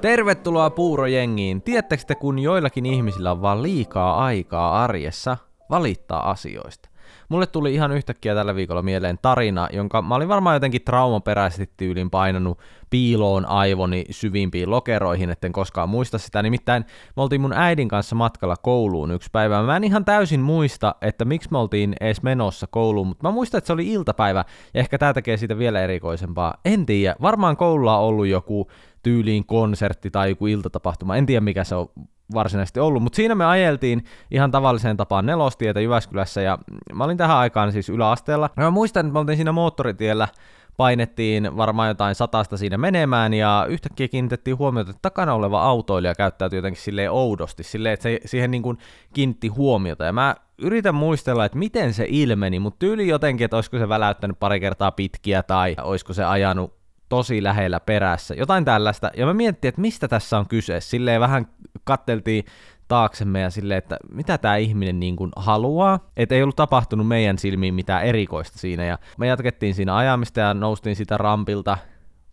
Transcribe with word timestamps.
Tervetuloa 0.00 0.70
puurojengiin. 0.70 1.62
Tiedättekö 1.62 2.02
te, 2.06 2.14
kun 2.14 2.38
joillakin 2.38 2.86
ihmisillä 2.86 3.30
on 3.30 3.42
vaan 3.42 3.62
liikaa 3.62 4.24
aikaa 4.24 4.84
arjessa 4.84 5.36
valittaa 5.70 6.30
asioista? 6.30 6.89
Mulle 7.28 7.46
tuli 7.46 7.74
ihan 7.74 7.92
yhtäkkiä 7.92 8.34
tällä 8.34 8.54
viikolla 8.54 8.82
mieleen 8.82 9.18
tarina, 9.22 9.68
jonka 9.72 10.02
mä 10.02 10.14
olin 10.14 10.28
varmaan 10.28 10.56
jotenkin 10.56 10.82
traumaperäisesti 10.82 11.74
tyylin 11.76 12.10
painanut 12.10 12.58
piiloon 12.90 13.46
aivoni 13.46 14.04
syvimpiin 14.10 14.70
lokeroihin, 14.70 15.30
etten 15.30 15.52
koskaan 15.52 15.88
muista 15.88 16.18
sitä. 16.18 16.42
Nimittäin 16.42 16.84
me 17.16 17.22
oltiin 17.22 17.40
mun 17.40 17.52
äidin 17.52 17.88
kanssa 17.88 18.14
matkalla 18.14 18.56
kouluun 18.56 19.10
yksi 19.10 19.28
päivä. 19.32 19.62
Mä 19.62 19.76
en 19.76 19.84
ihan 19.84 20.04
täysin 20.04 20.40
muista, 20.40 20.94
että 21.02 21.24
miksi 21.24 21.48
me 21.52 21.58
oltiin 21.58 21.94
edes 22.00 22.22
menossa 22.22 22.66
kouluun, 22.70 23.06
mutta 23.06 23.28
mä 23.28 23.32
muistan, 23.32 23.58
että 23.58 23.66
se 23.66 23.72
oli 23.72 23.88
iltapäivä, 23.88 24.44
ja 24.74 24.80
ehkä 24.80 24.98
tää 24.98 25.14
tekee 25.14 25.36
siitä 25.36 25.58
vielä 25.58 25.80
erikoisempaa. 25.80 26.54
En 26.64 26.86
tiedä, 26.86 27.16
varmaan 27.22 27.56
koululla 27.56 27.98
on 27.98 28.04
ollut 28.04 28.26
joku 28.26 28.70
tyyliin 29.02 29.46
konsertti 29.46 30.10
tai 30.10 30.28
joku 30.28 30.46
iltatapahtuma, 30.46 31.16
en 31.16 31.26
tiedä 31.26 31.40
mikä 31.40 31.64
se 31.64 31.74
on 31.74 31.88
varsinaisesti 32.34 32.80
ollut, 32.80 33.02
mutta 33.02 33.16
siinä 33.16 33.34
me 33.34 33.44
ajeltiin 33.44 34.04
ihan 34.30 34.50
tavalliseen 34.50 34.96
tapaan 34.96 35.26
nelostietä 35.26 35.80
Jyväskylässä 35.80 36.40
ja 36.40 36.58
mä 36.94 37.04
olin 37.04 37.16
tähän 37.16 37.36
aikaan 37.36 37.72
siis 37.72 37.88
yläasteella. 37.88 38.50
Ja 38.56 38.62
mä 38.62 38.70
muistan, 38.70 39.06
että 39.06 39.12
me 39.12 39.18
oltiin 39.18 39.36
siinä 39.36 39.52
moottoritiellä, 39.52 40.28
painettiin 40.76 41.56
varmaan 41.56 41.88
jotain 41.88 42.14
satasta 42.14 42.56
siinä 42.56 42.78
menemään 42.78 43.34
ja 43.34 43.66
yhtäkkiä 43.68 44.08
kiinnitettiin 44.08 44.58
huomiota, 44.58 44.90
että 44.90 45.02
takana 45.02 45.34
oleva 45.34 45.62
autoilija 45.62 46.14
käyttäytyi 46.14 46.58
jotenkin 46.58 46.82
silleen 46.82 47.12
oudosti, 47.12 47.62
silleen, 47.62 47.92
että 47.92 48.02
se 48.02 48.20
siihen 48.24 48.50
niin 48.50 48.62
kuin 48.62 48.78
kiinnitti 49.12 49.48
huomiota. 49.48 50.04
Ja 50.04 50.12
mä 50.12 50.36
yritän 50.58 50.94
muistella, 50.94 51.44
että 51.44 51.58
miten 51.58 51.94
se 51.94 52.06
ilmeni, 52.08 52.58
mutta 52.58 52.78
tyyli 52.78 53.08
jotenkin, 53.08 53.44
että 53.44 53.56
olisiko 53.56 53.78
se 53.78 53.88
väläyttänyt 53.88 54.38
pari 54.38 54.60
kertaa 54.60 54.90
pitkiä 54.90 55.42
tai 55.42 55.76
olisiko 55.82 56.12
se 56.12 56.24
ajanut 56.24 56.74
tosi 57.08 57.42
lähellä 57.42 57.80
perässä, 57.80 58.34
jotain 58.34 58.64
tällaista, 58.64 59.10
ja 59.16 59.26
mä 59.26 59.34
miettin, 59.34 59.68
että 59.68 59.80
mistä 59.80 60.08
tässä 60.08 60.38
on 60.38 60.48
kyse, 60.48 60.80
silleen 60.80 61.20
vähän 61.20 61.46
katteltiin 61.90 62.44
taaksemme 62.88 63.40
ja 63.40 63.50
silleen, 63.50 63.78
että 63.78 63.96
mitä 64.12 64.38
tämä 64.38 64.56
ihminen 64.56 65.00
niin 65.00 65.16
kuin 65.16 65.30
haluaa, 65.36 65.98
että 66.16 66.34
ei 66.34 66.42
ollut 66.42 66.56
tapahtunut 66.56 67.08
meidän 67.08 67.38
silmiin 67.38 67.74
mitään 67.74 68.04
erikoista 68.04 68.58
siinä, 68.58 68.84
ja 68.84 68.98
me 69.18 69.26
jatkettiin 69.26 69.74
siinä 69.74 69.96
ajamista 69.96 70.40
ja 70.40 70.54
noustiin 70.54 70.96
sitä 70.96 71.18
rampilta 71.18 71.78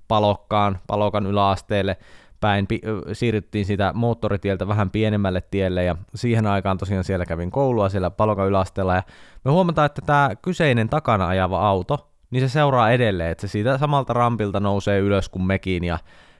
palokkaan, 0.07 0.79
palokan 0.87 1.25
yläasteelle, 1.25 1.97
päin, 2.39 2.67
siirryttiin 3.13 3.65
sitä 3.65 3.91
moottoritieltä 3.95 4.67
vähän 4.67 4.89
pienemmälle 4.89 5.41
tielle 5.41 5.83
ja 5.83 5.95
siihen 6.15 6.47
aikaan 6.47 6.77
tosiaan 6.77 7.03
siellä 7.03 7.25
kävin 7.25 7.51
koulua 7.51 7.89
siellä 7.89 8.09
palokan 8.09 8.47
yläasteella. 8.47 8.95
Ja 8.95 9.03
me 9.45 9.51
huomataan, 9.51 9.85
että 9.85 10.01
tämä 10.05 10.31
kyseinen 10.41 10.89
takana 10.89 11.27
ajava 11.27 11.67
auto 11.67 12.09
niin 12.31 12.49
se 12.49 12.53
seuraa 12.53 12.91
edelleen, 12.91 13.31
että 13.31 13.41
se 13.41 13.51
siitä 13.51 13.77
samalta 13.77 14.13
rampilta 14.13 14.59
nousee 14.59 14.99
ylös 14.99 15.29
kuin 15.29 15.43
mekin 15.43 15.83
ja, 15.83 15.99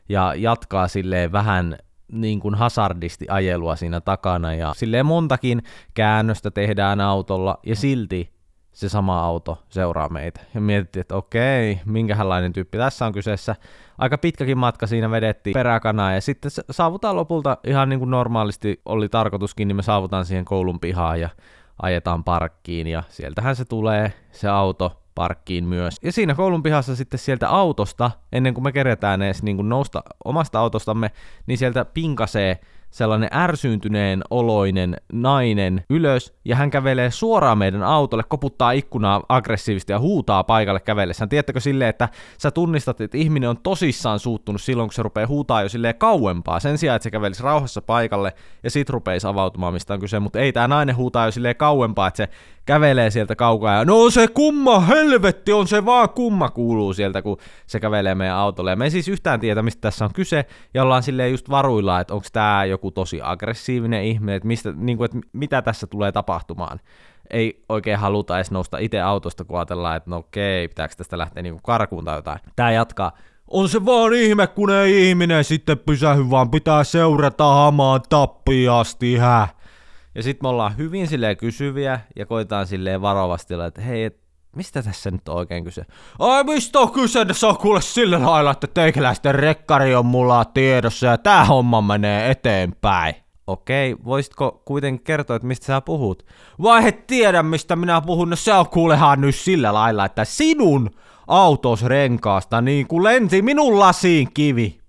ja 0.10 0.34
jatkaa 0.36 0.88
silleen 0.88 1.32
vähän 1.32 1.78
niin 2.12 2.40
kuin 2.40 2.56
hazardisti 2.56 3.26
ajelua 3.30 3.76
siinä 3.76 4.02
takana 4.02 4.54
ja 4.54 4.74
silleen 4.78 5.06
montakin 5.06 5.64
käännöstä 5.94 6.52
tehdään 6.52 7.02
autolla 7.02 7.60
ja 7.66 7.76
silti 7.76 8.38
se 8.72 8.90
sama 8.90 9.20
auto 9.20 9.64
seuraa 9.70 10.10
meitä. 10.10 10.40
Ja 10.54 10.62
mietittiin, 10.62 11.02
että 11.02 11.16
okei, 11.16 11.80
minkälainen 11.86 12.54
tyyppi 12.54 12.78
tässä 12.78 13.06
on 13.06 13.14
kyseessä. 13.14 13.56
Aika 13.98 14.18
pitkäkin 14.18 14.58
matka 14.58 14.88
siinä 14.88 15.12
vedettiin 15.12 15.54
peräkanaa 15.54 16.14
ja 16.14 16.22
sitten 16.22 16.52
saavutaan 16.72 17.16
lopulta 17.16 17.58
ihan 17.64 17.90
niin 17.90 18.00
kuin 18.00 18.12
normaalisti 18.12 18.82
oli 18.86 19.10
tarkoituskin, 19.10 19.68
niin 19.68 19.76
me 19.76 19.82
saavutaan 19.82 20.26
siihen 20.26 20.46
koulun 20.46 20.80
pihaan 20.80 21.22
ja 21.22 21.30
ajetaan 21.82 22.24
parkkiin 22.24 22.88
ja 22.88 23.04
sieltähän 23.10 23.56
se 23.56 23.66
tulee 23.66 24.14
se 24.32 24.50
auto 24.50 25.02
parkkiin 25.18 25.64
myös. 25.64 25.96
Ja 26.02 26.12
siinä 26.12 26.36
koulun 26.36 26.64
pihassa 26.64 26.96
sitten 26.96 27.20
sieltä 27.20 27.50
autosta, 27.50 28.12
ennen 28.32 28.54
kuin 28.54 28.64
me 28.64 28.72
keretään 28.72 29.22
edes 29.22 29.44
niin 29.44 29.56
kuin 29.56 29.70
nousta 29.70 30.04
omasta 30.26 30.60
autostamme, 30.60 31.12
niin 31.46 31.58
sieltä 31.58 31.86
pinkasee 31.86 32.60
sellainen 32.90 33.30
ärsyyntyneen 33.34 34.22
oloinen 34.30 34.98
nainen 35.14 35.84
ylös, 35.90 36.34
ja 36.46 36.56
hän 36.56 36.70
kävelee 36.70 37.12
suoraan 37.12 37.58
meidän 37.58 37.84
autolle, 37.84 38.24
koputtaa 38.24 38.72
ikkunaa 38.72 39.24
aggressiivisesti 39.30 39.94
ja 39.94 40.00
huutaa 40.00 40.44
paikalle 40.44 40.80
kävellessään. 40.80 41.30
Tiedättekö 41.30 41.60
silleen, 41.60 41.90
että 41.90 42.10
sä 42.38 42.52
tunnistat, 42.52 43.02
että 43.02 43.18
ihminen 43.18 43.50
on 43.50 43.58
tosissaan 43.58 44.20
suuttunut 44.20 44.62
silloin, 44.62 44.90
kun 44.90 44.94
se 44.94 45.04
rupeaa 45.04 45.28
huutaa 45.28 45.62
jo 45.62 45.70
silleen 45.70 45.96
kauempaa, 45.96 46.60
sen 46.60 46.78
sijaan, 46.78 46.96
että 46.96 47.04
se 47.04 47.12
kävelisi 47.12 47.44
rauhassa 47.44 47.82
paikalle, 47.82 48.34
ja 48.64 48.70
sit 48.70 48.90
rupeisi 48.90 49.28
avautumaan, 49.28 49.74
mistä 49.74 49.94
on 49.94 50.00
kyse, 50.00 50.20
mutta 50.20 50.40
ei, 50.40 50.54
tämä 50.54 50.68
nainen 50.68 50.96
huutaa 50.96 51.26
jo 51.26 51.32
silleen 51.32 51.56
kauempaa, 51.56 52.08
että 52.08 52.18
se 52.18 52.30
kävelee 52.66 53.12
sieltä 53.12 53.36
kaukaa 53.36 53.74
ja 53.74 53.86
no 53.86 54.10
se 54.10 54.28
kumma 54.28 54.80
helvetti 54.80 55.54
on 55.54 55.68
se 55.68 55.86
vaan 55.86 56.10
kumma 56.10 56.50
kuuluu 56.50 56.94
sieltä, 56.94 57.22
kun 57.22 57.38
se 57.68 57.80
kävelee 57.80 58.16
meidän 58.16 58.36
autolle. 58.36 58.70
Ja 58.70 58.76
me 58.76 58.84
ei 58.84 58.92
siis 58.92 59.08
yhtään 59.08 59.40
tiedä, 59.40 59.62
mistä 59.62 59.82
tässä 59.82 60.06
on 60.06 60.14
kyse 60.14 60.46
ja 60.74 60.84
ollaan 60.84 61.04
silleen 61.04 61.32
just 61.32 61.50
varuilla, 61.50 62.00
että 62.00 62.14
onko 62.14 62.28
tämä 62.34 62.66
joku 62.78 62.92
tosi 62.92 63.20
aggressiivinen 63.24 64.04
ihminen, 64.04 64.36
että, 64.36 64.48
mistä, 64.48 64.74
niin 64.76 64.98
kuin, 64.98 65.06
että 65.06 65.18
mitä 65.34 65.62
tässä 65.62 65.88
tulee 65.88 66.12
tapahtumaan. 66.12 66.80
Ei 67.30 67.64
oikein 67.70 68.00
haluta 68.00 68.36
edes 68.36 68.52
nousta 68.52 68.78
itse 68.78 69.02
autosta, 69.02 69.46
kun 69.46 69.58
ajatellaan, 69.58 69.98
että 69.98 70.10
no 70.10 70.18
okei, 70.18 70.68
pitääkö 70.68 70.96
tästä 70.96 71.18
lähteä 71.18 71.44
niin 71.44 71.60
karkuun 71.64 72.06
tai 72.06 72.18
jotain. 72.18 72.40
Tämä 72.56 72.72
jatkaa. 72.72 73.12
On 73.48 73.70
se 73.70 73.86
vaan 73.86 74.14
ihme, 74.14 74.48
kun 74.48 74.70
ei 74.70 75.10
ihminen 75.10 75.44
sitten 75.44 75.80
pysähy, 75.80 76.30
vaan 76.30 76.52
pitää 76.52 76.84
seurata 76.84 77.54
hamaan 77.54 78.02
tappiasti, 78.10 79.18
hä? 79.18 79.48
Ja 80.16 80.24
sitten 80.24 80.46
me 80.46 80.50
ollaan 80.50 80.78
hyvin 80.78 81.08
silleen 81.08 81.38
kysyviä 81.38 82.00
ja 82.16 82.26
koitaan 82.26 82.68
silleen 82.68 83.02
varovasti, 83.02 83.54
että 83.68 83.82
hei, 83.82 84.04
et, 84.04 84.27
mistä 84.58 84.84
tässä 84.84 85.12
nyt 85.12 85.30
on 85.30 85.36
oikein 85.36 85.64
kyse? 85.64 85.86
Ai 86.20 86.44
mistä 86.44 86.80
on 86.80 86.92
kyse? 86.92 87.26
Se 87.32 87.46
on 87.46 87.58
kuule 87.58 87.82
sillä 87.82 88.26
lailla, 88.26 88.52
että 88.52 88.68
teikäläisten 88.68 89.36
rekkari 89.36 89.96
on 89.96 90.06
mulla 90.06 90.46
tiedossa 90.46 91.08
ja 91.08 91.18
tää 91.18 91.46
homma 91.46 91.82
menee 91.82 92.32
eteenpäin. 92.32 93.16
Okei, 93.48 93.96
voisitko 94.06 94.62
kuitenkin 94.66 95.04
kertoa, 95.04 95.36
että 95.36 95.48
mistä 95.48 95.66
sä 95.66 95.82
puhut? 95.82 96.26
Vai 96.62 96.88
et 96.88 97.08
tiedä, 97.08 97.44
mistä 97.44 97.76
minä 97.76 98.02
puhun? 98.02 98.30
No 98.30 98.36
se 98.36 98.54
on 98.54 98.70
kuulehan 98.70 99.22
nyt 99.22 99.36
sillä 99.36 99.74
lailla, 99.74 100.06
että 100.06 100.26
sinun 100.26 100.90
autos 101.28 101.84
renkaasta 101.84 102.62
niin 102.62 102.88
kuin 102.88 103.04
lensi 103.04 103.42
minun 103.42 103.80
lasiin 103.80 104.34
kivi. 104.34 104.80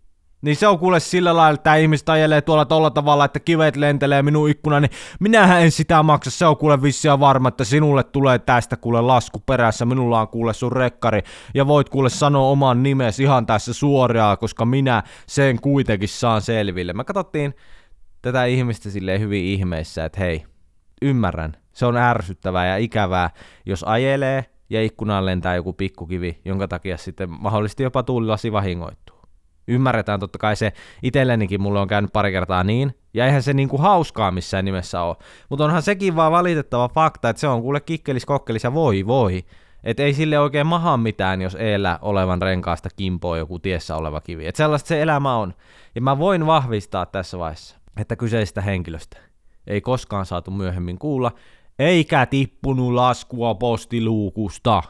Niin 0.42 0.56
se 0.56 0.66
on 0.66 0.78
kuule 0.78 1.00
sillä 1.00 1.36
lailla, 1.36 1.54
että 1.54 1.74
ihmiset 1.74 2.08
ajelee 2.08 2.40
tuolla 2.40 2.64
tolla 2.64 2.90
tavalla, 2.90 3.24
että 3.24 3.40
kivet 3.40 3.76
lentelee 3.76 4.22
minun 4.22 4.50
ikkuna, 4.50 4.80
niin 4.80 4.90
minähän 5.20 5.62
en 5.62 5.70
sitä 5.70 6.02
maksa. 6.02 6.30
Se 6.30 6.46
on 6.46 6.56
kuule 6.56 6.82
vissiä 6.82 7.20
varma, 7.20 7.48
että 7.48 7.64
sinulle 7.64 8.04
tulee 8.04 8.38
tästä 8.38 8.76
kuule 8.76 9.00
lasku 9.00 9.38
perässä. 9.38 9.84
Minulla 9.84 10.20
on 10.20 10.28
kuule 10.28 10.54
sun 10.54 10.72
rekkari. 10.72 11.22
Ja 11.54 11.66
voit 11.66 11.88
kuule 11.88 12.10
sanoa 12.10 12.48
oman 12.48 12.82
nimesi 12.82 13.22
ihan 13.22 13.46
tässä 13.46 13.72
suoraan, 13.72 14.38
koska 14.38 14.64
minä 14.64 15.02
sen 15.26 15.60
kuitenkin 15.60 16.08
saan 16.08 16.42
selville. 16.42 16.92
Me 16.92 17.04
katsottiin 17.04 17.54
tätä 18.22 18.44
ihmistä 18.44 18.90
silleen 18.90 19.20
hyvin 19.20 19.44
ihmeissä, 19.44 20.04
että 20.04 20.20
hei, 20.20 20.44
ymmärrän. 21.02 21.56
Se 21.72 21.86
on 21.86 21.96
ärsyttävää 21.96 22.66
ja 22.66 22.76
ikävää, 22.76 23.30
jos 23.66 23.84
ajelee 23.84 24.44
ja 24.70 24.82
ikkunaan 24.82 25.26
lentää 25.26 25.54
joku 25.56 25.72
pikkukivi, 25.72 26.40
jonka 26.44 26.68
takia 26.68 26.96
sitten 26.96 27.30
mahdollisesti 27.30 27.82
jopa 27.82 28.02
tuulilasi 28.02 28.52
vahingoittuu 28.52 29.17
ymmärretään 29.68 30.20
totta 30.20 30.38
kai 30.38 30.56
se 30.56 30.72
itsellenikin 31.02 31.60
mulle 31.60 31.80
on 31.80 31.88
käynyt 31.88 32.12
pari 32.12 32.32
kertaa 32.32 32.64
niin, 32.64 32.94
ja 33.14 33.26
eihän 33.26 33.42
se 33.42 33.52
niinku 33.52 33.78
hauskaa 33.78 34.30
missään 34.30 34.64
nimessä 34.64 35.02
ole. 35.02 35.16
Mutta 35.48 35.64
onhan 35.64 35.82
sekin 35.82 36.16
vaan 36.16 36.32
valitettava 36.32 36.88
fakta, 36.88 37.28
että 37.28 37.40
se 37.40 37.48
on 37.48 37.62
kuule 37.62 37.80
kikkelis 37.80 38.26
kokkelis 38.26 38.64
ja 38.64 38.74
voi 38.74 39.06
voi. 39.06 39.44
Että 39.84 40.02
ei 40.02 40.14
sille 40.14 40.38
oikein 40.38 40.66
maha 40.66 40.96
mitään, 40.96 41.42
jos 41.42 41.54
eellä 41.54 41.98
olevan 42.02 42.42
renkaasta 42.42 42.88
kimpoo 42.96 43.36
joku 43.36 43.58
tiessä 43.58 43.96
oleva 43.96 44.20
kivi. 44.20 44.46
Että 44.46 44.56
sellaista 44.56 44.88
se 44.88 45.02
elämä 45.02 45.36
on. 45.36 45.54
Ja 45.94 46.00
mä 46.00 46.18
voin 46.18 46.46
vahvistaa 46.46 47.06
tässä 47.06 47.38
vaiheessa, 47.38 47.76
että 47.96 48.16
kyseistä 48.16 48.60
henkilöstä 48.60 49.18
ei 49.66 49.80
koskaan 49.80 50.26
saatu 50.26 50.50
myöhemmin 50.50 50.98
kuulla, 50.98 51.32
eikä 51.78 52.26
tippunut 52.26 52.92
laskua 52.92 53.54
postiluukusta. 53.54 54.82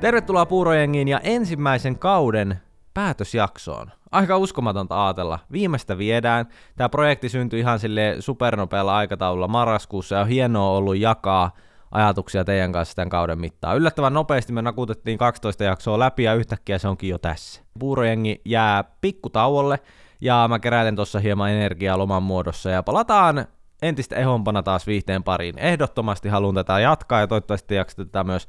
Tervetuloa 0.00 0.46
Puurojengiin 0.46 1.08
ja 1.08 1.20
ensimmäisen 1.22 1.98
kauden 1.98 2.60
päätösjaksoon. 2.94 3.90
Aika 4.12 4.36
uskomatonta 4.36 5.06
ajatella. 5.06 5.38
Viimeistä 5.52 5.98
viedään. 5.98 6.46
Tämä 6.76 6.88
projekti 6.88 7.28
syntyi 7.28 7.60
ihan 7.60 7.78
sille 7.78 8.16
supernopealla 8.20 8.96
aikataululla 8.96 9.48
marraskuussa 9.48 10.14
ja 10.14 10.20
on 10.20 10.28
hienoa 10.28 10.70
ollut 10.70 10.96
jakaa 10.96 11.50
ajatuksia 11.90 12.44
teidän 12.44 12.72
kanssa 12.72 12.96
tämän 12.96 13.08
kauden 13.08 13.40
mittaan. 13.40 13.76
Yllättävän 13.76 14.14
nopeasti 14.14 14.52
me 14.52 14.62
nakutettiin 14.62 15.18
12 15.18 15.64
jaksoa 15.64 15.98
läpi 15.98 16.22
ja 16.22 16.34
yhtäkkiä 16.34 16.78
se 16.78 16.88
onkin 16.88 17.10
jo 17.10 17.18
tässä. 17.18 17.62
Puurojengi 17.78 18.40
jää 18.44 18.84
pikkutauolle 19.00 19.78
ja 20.20 20.46
mä 20.48 20.58
keräilen 20.58 20.96
tuossa 20.96 21.20
hieman 21.20 21.50
energiaa 21.50 21.98
loman 21.98 22.22
muodossa 22.22 22.70
ja 22.70 22.82
palataan 22.82 23.46
entistä 23.82 24.16
ehompana 24.16 24.62
taas 24.62 24.86
viihteen 24.86 25.22
pariin. 25.22 25.58
Ehdottomasti 25.58 26.28
haluan 26.28 26.54
tätä 26.54 26.80
jatkaa 26.80 27.20
ja 27.20 27.26
toivottavasti 27.26 27.74
jaksetetaan 27.74 28.26
myös 28.26 28.46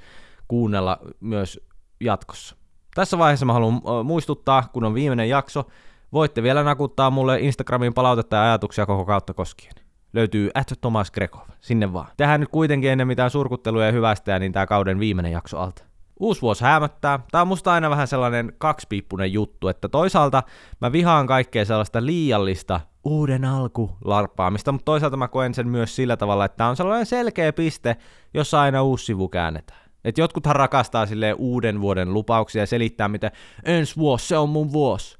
kuunnella 0.51 1.00
myös 1.19 1.59
jatkossa. 2.00 2.56
Tässä 2.95 3.18
vaiheessa 3.18 3.45
mä 3.45 3.53
haluan 3.53 4.06
muistuttaa, 4.06 4.63
kun 4.74 4.83
on 4.83 4.94
viimeinen 4.94 5.30
jakso, 5.30 5.63
voitte 6.13 6.44
vielä 6.44 6.63
nakuttaa 6.63 7.09
mulle 7.09 7.39
Instagramin 7.39 7.94
palautetta 7.94 8.36
ja 8.36 8.44
ajatuksia 8.44 8.86
koko 8.86 9.06
kautta 9.06 9.33
koskien. 9.33 9.74
löytyy 10.13 10.50
at 10.53 10.74
Thomas 10.81 11.12
Grekov, 11.12 11.48
sinne 11.62 11.94
vaan. 11.94 12.07
Tähän 12.18 12.39
nyt 12.39 12.50
kuitenkin 12.50 12.92
ennen 12.92 13.07
mitään 13.07 13.30
surkutteluja 13.30 13.86
ja 13.86 13.92
hyvästä, 13.92 14.39
niin 14.39 14.51
tämä 14.51 14.65
kauden 14.68 15.00
viimeinen 15.00 15.31
jakso 15.31 15.59
alta. 15.59 15.83
Uusi 16.19 16.42
vuosi 16.42 16.63
hämöttää. 16.63 17.19
Tämä 17.31 17.42
on 17.42 17.47
musta 17.47 17.74
aina 17.74 17.89
vähän 17.89 18.07
sellainen 18.07 18.54
kaksipiippunen 18.57 19.33
juttu, 19.33 19.68
että 19.68 19.89
toisaalta 19.89 20.44
mä 20.81 20.92
vihaan 20.92 21.27
kaikkea 21.27 21.65
sellaista 21.65 22.06
liiallista 22.06 22.81
uuden 23.04 23.45
alku 23.45 23.97
larppaamista, 24.06 24.71
mutta 24.71 24.86
toisaalta 24.86 25.18
mä 25.18 25.27
koen 25.27 25.54
sen 25.54 25.68
myös 25.68 25.95
sillä 25.95 26.18
tavalla, 26.18 26.45
että 26.45 26.57
tämä 26.57 26.69
on 26.69 26.75
sellainen 26.75 27.06
selkeä 27.06 27.54
piste, 27.54 27.97
jossa 28.33 28.62
aina 28.62 28.83
uusi 28.83 29.06
sivu 29.06 29.30
käännetään. 29.30 29.90
Et 30.06 30.18
jotkuthan 30.18 30.56
rakastaa 30.56 31.06
sille 31.06 31.33
uuden 31.33 31.81
vuoden 31.81 32.13
lupauksia 32.13 32.62
ja 32.62 32.68
selittää, 32.68 33.07
miten 33.07 33.31
ensi 33.63 33.95
vuosi, 33.95 34.27
se 34.27 34.38
on 34.38 34.50
mun 34.50 34.71
vuosi. 34.71 35.18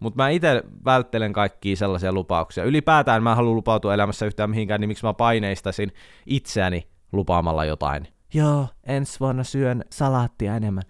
Mutta 0.00 0.22
mä 0.22 0.28
itse 0.28 0.62
välttelen 0.84 1.32
kaikkia 1.32 1.76
sellaisia 1.76 2.12
lupauksia. 2.12 2.64
Ylipäätään 2.64 3.22
mä 3.22 3.30
en 3.30 3.36
halua 3.36 3.54
lupautua 3.54 3.94
elämässä 3.94 4.26
yhtään 4.26 4.50
mihinkään, 4.50 4.80
niin 4.80 4.88
miksi 4.88 5.06
mä 5.06 5.14
paineistasin 5.14 5.92
itseäni 6.26 6.88
lupaamalla 7.12 7.64
jotain. 7.64 8.08
Joo, 8.34 8.68
ensi 8.86 9.20
vuonna 9.20 9.44
syön 9.44 9.84
salaattia 9.90 10.56
enemmän. 10.56 10.82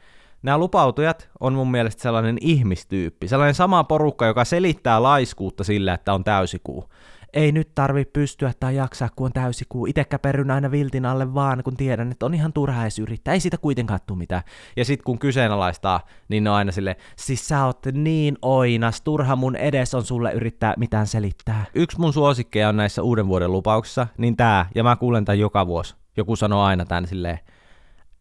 Nämä 0.43 0.59
lupautujat 0.59 1.31
on 1.41 1.53
mun 1.53 1.71
mielestä 1.71 2.03
sellainen 2.03 2.37
ihmistyyppi, 2.41 3.29
sellainen 3.29 3.55
sama 3.55 3.85
porukka, 3.85 4.27
joka 4.27 4.45
selittää 4.45 5.03
laiskuutta 5.03 5.65
sillä, 5.65 5.95
että 5.95 6.15
on 6.15 6.25
täysikuu 6.25 6.85
ei 7.35 7.53
nyt 7.53 7.75
tarvi 7.75 8.05
pystyä 8.05 8.53
tai 8.61 8.77
jaksaa, 8.77 9.09
kun 9.17 9.25
on 9.25 9.33
täysikuu. 9.33 9.87
Itse 9.87 10.05
käperryn 10.05 10.51
aina 10.51 10.71
viltin 10.71 11.07
alle 11.07 11.35
vaan, 11.35 11.63
kun 11.65 11.77
tiedän, 11.77 12.11
että 12.11 12.27
on 12.27 12.35
ihan 12.35 12.53
turha 12.53 12.83
edes 12.83 12.99
yrittää. 12.99 13.35
Ei 13.35 13.41
siitä 13.41 13.59
kuitenkaan 13.59 14.01
tule 14.07 14.19
mitään. 14.19 14.43
Ja 14.77 14.85
sit 14.85 15.03
kun 15.03 15.19
kyseenalaistaa, 15.19 16.01
niin 16.29 16.45
ne 16.45 16.51
on 16.51 16.57
aina 16.57 16.73
sille, 16.73 16.97
siis 17.17 17.49
sä 17.49 17.65
oot 17.65 17.87
niin 17.93 18.39
oinas, 18.43 19.01
turha 19.01 19.37
mun 19.37 19.57
edes 19.57 19.95
on 19.95 20.05
sulle 20.05 20.33
yrittää 20.33 20.75
mitään 20.77 21.07
selittää. 21.07 21.65
Yksi 21.75 22.01
mun 22.01 22.13
suosikkeja 22.13 22.69
on 22.69 22.77
näissä 22.77 23.03
uuden 23.03 23.29
vuoden 23.29 23.53
lupauksissa, 23.53 24.07
niin 24.19 24.37
tää, 24.37 24.67
ja 24.75 24.85
mä 24.85 24.97
kuulen 24.97 25.25
tämän 25.25 25.39
joka 25.39 25.67
vuosi. 25.67 25.95
Joku 26.17 26.37
sanoo 26.37 26.63
aina 26.63 26.85
tän 26.85 27.07
silleen, 27.07 27.39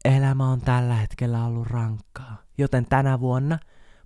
elämä 0.06 0.50
on 0.50 0.62
tällä 0.62 0.94
hetkellä 0.94 1.45
ollut 1.45 1.68
rankkaa, 1.68 2.38
joten 2.57 2.86
tänä 2.86 3.19
vuonna 3.19 3.59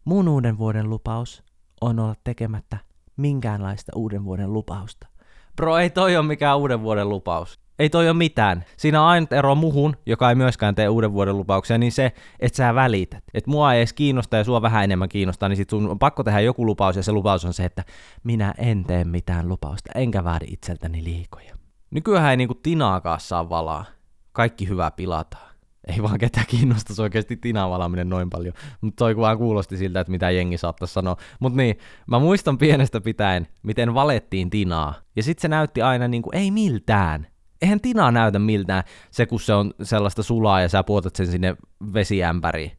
mun 0.06 0.28
uuden 0.28 0.58
vuoden 0.58 0.90
lupaus 0.90 1.44
on 1.82 2.00
olla 2.00 2.16
tekemättä 2.24 2.78
minkäänlaista 3.18 3.92
uuden 3.96 4.26
vuoden 4.26 4.54
lupausta. 4.54 5.08
Bro, 5.56 5.78
ei 5.78 5.90
toi 5.90 6.18
ole 6.18 6.26
mikään 6.26 6.58
uuden 6.58 6.82
vuoden 6.82 7.10
lupaus. 7.10 7.60
Ei 7.80 7.90
toi 7.90 8.10
ole 8.10 8.18
mitään. 8.18 8.66
Siinä 8.78 9.02
on 9.02 9.08
ainut 9.08 9.34
ero 9.34 9.56
muhun, 9.56 9.96
joka 10.06 10.30
ei 10.30 10.36
myöskään 10.36 10.76
tee 10.76 10.90
uuden 10.90 11.14
vuoden 11.14 11.38
lupauksia, 11.38 11.78
niin 11.78 11.92
se, 11.92 12.12
että 12.40 12.58
sä 12.58 12.76
välität. 12.76 13.24
Että 13.34 13.52
mua 13.52 13.74
ei 13.74 13.80
edes 13.80 13.94
kiinnosta 13.94 14.38
ja 14.38 14.44
sua 14.44 14.62
vähän 14.62 14.84
enemmän 14.84 15.10
kiinnostaa, 15.10 15.50
niin 15.50 15.58
sit 15.58 15.70
sun 15.70 15.90
on 15.90 16.00
pakko 16.00 16.24
tehdä 16.24 16.40
joku 16.40 16.66
lupaus 16.66 16.96
ja 16.96 17.04
se 17.04 17.12
lupaus 17.12 17.46
on 17.46 17.54
se, 17.54 17.66
että 17.66 17.84
minä 18.24 18.54
en 18.58 18.84
tee 18.84 19.04
mitään 19.04 19.50
lupausta, 19.50 19.92
enkä 19.96 20.24
vaadi 20.24 20.46
itseltäni 20.48 21.04
liikoja. 21.04 21.56
Nykyään 21.92 22.32
ei 22.32 22.38
niinku 22.38 22.56
tinaakaan 22.56 23.20
saa 23.20 23.50
valaa. 23.50 23.86
Kaikki 24.32 24.68
hyvä 24.68 24.92
pilataan 24.92 25.57
ei 25.88 26.04
vaan 26.04 26.18
ketään 26.18 26.46
kiinnostaisi 26.50 27.02
oikeasti 27.02 27.38
Tinan 27.38 27.70
valaaminen 27.70 28.10
noin 28.10 28.30
paljon. 28.30 28.54
Mutta 28.82 28.96
toi 29.06 29.18
vaan 29.18 29.38
kuulosti 29.38 29.78
siltä, 29.78 30.00
että 30.00 30.12
mitä 30.12 30.32
jengi 30.32 30.58
saattaisi 30.58 30.94
sanoa. 30.94 31.16
Mutta 31.40 31.58
niin, 31.58 31.78
mä 32.08 32.20
muistan 32.20 32.58
pienestä 32.58 33.02
pitäen, 33.02 33.48
miten 33.64 33.94
valettiin 33.94 34.50
Tinaa. 34.50 34.94
Ja 35.16 35.24
sitten 35.24 35.42
se 35.42 35.48
näytti 35.48 35.82
aina 35.82 36.08
niin 36.08 36.22
kuin, 36.22 36.36
ei 36.36 36.52
miltään. 36.52 37.28
Eihän 37.62 37.82
Tinaa 37.82 38.12
näytä 38.12 38.40
miltään 38.40 38.84
se, 39.12 39.26
kun 39.26 39.40
se 39.40 39.54
on 39.54 39.74
sellaista 39.84 40.24
sulaa 40.24 40.62
ja 40.62 40.70
sä 40.70 40.84
puotat 40.84 41.16
sen 41.16 41.28
sinne 41.28 41.56
vesiämpäriin. 41.94 42.72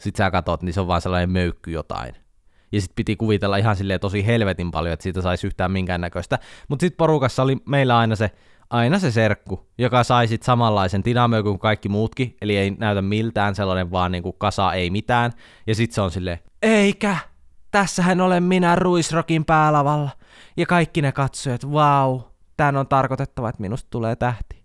Sitten 0.00 0.24
sä 0.24 0.30
katot, 0.30 0.62
niin 0.62 0.72
se 0.72 0.80
on 0.80 0.86
vaan 0.86 1.00
sellainen 1.00 1.30
möykky 1.30 1.70
jotain. 1.70 2.14
Ja 2.72 2.80
sitten 2.80 2.94
piti 2.96 3.16
kuvitella 3.16 3.56
ihan 3.56 3.76
silleen 3.76 4.00
tosi 4.00 4.26
helvetin 4.26 4.70
paljon, 4.70 4.92
että 4.92 5.02
siitä 5.02 5.22
saisi 5.22 5.46
yhtään 5.46 5.70
minkäännäköistä. 5.70 6.38
Mutta 6.68 6.80
sitten 6.80 6.96
porukassa 6.96 7.42
oli 7.42 7.56
meillä 7.66 7.98
aina 7.98 8.16
se 8.16 8.30
aina 8.72 8.98
se 8.98 9.10
serkku, 9.10 9.70
joka 9.78 10.04
sai 10.04 10.28
sitten 10.28 10.46
samanlaisen 10.46 11.04
dinamöön 11.04 11.44
kuin 11.44 11.58
kaikki 11.58 11.88
muutkin, 11.88 12.36
eli 12.42 12.56
ei 12.56 12.70
näytä 12.70 13.02
miltään 13.02 13.54
sellainen 13.54 13.90
vaan 13.90 14.12
niinku 14.12 14.32
kasa 14.32 14.72
ei 14.72 14.90
mitään, 14.90 15.32
ja 15.66 15.74
sitten 15.74 15.94
se 15.94 16.00
on 16.00 16.10
silleen, 16.10 16.38
eikä, 16.62 17.16
tässähän 17.70 18.20
olen 18.20 18.42
minä 18.42 18.76
Ruisrokin 18.76 19.44
päälavalla, 19.44 20.10
ja 20.56 20.66
kaikki 20.66 21.02
ne 21.02 21.12
katsojat, 21.12 21.72
vau, 21.72 22.10
wow, 22.12 22.20
tän 22.56 22.76
on 22.76 22.88
tarkoitettava, 22.88 23.48
että 23.48 23.60
minusta 23.60 23.90
tulee 23.90 24.16
tähti. 24.16 24.62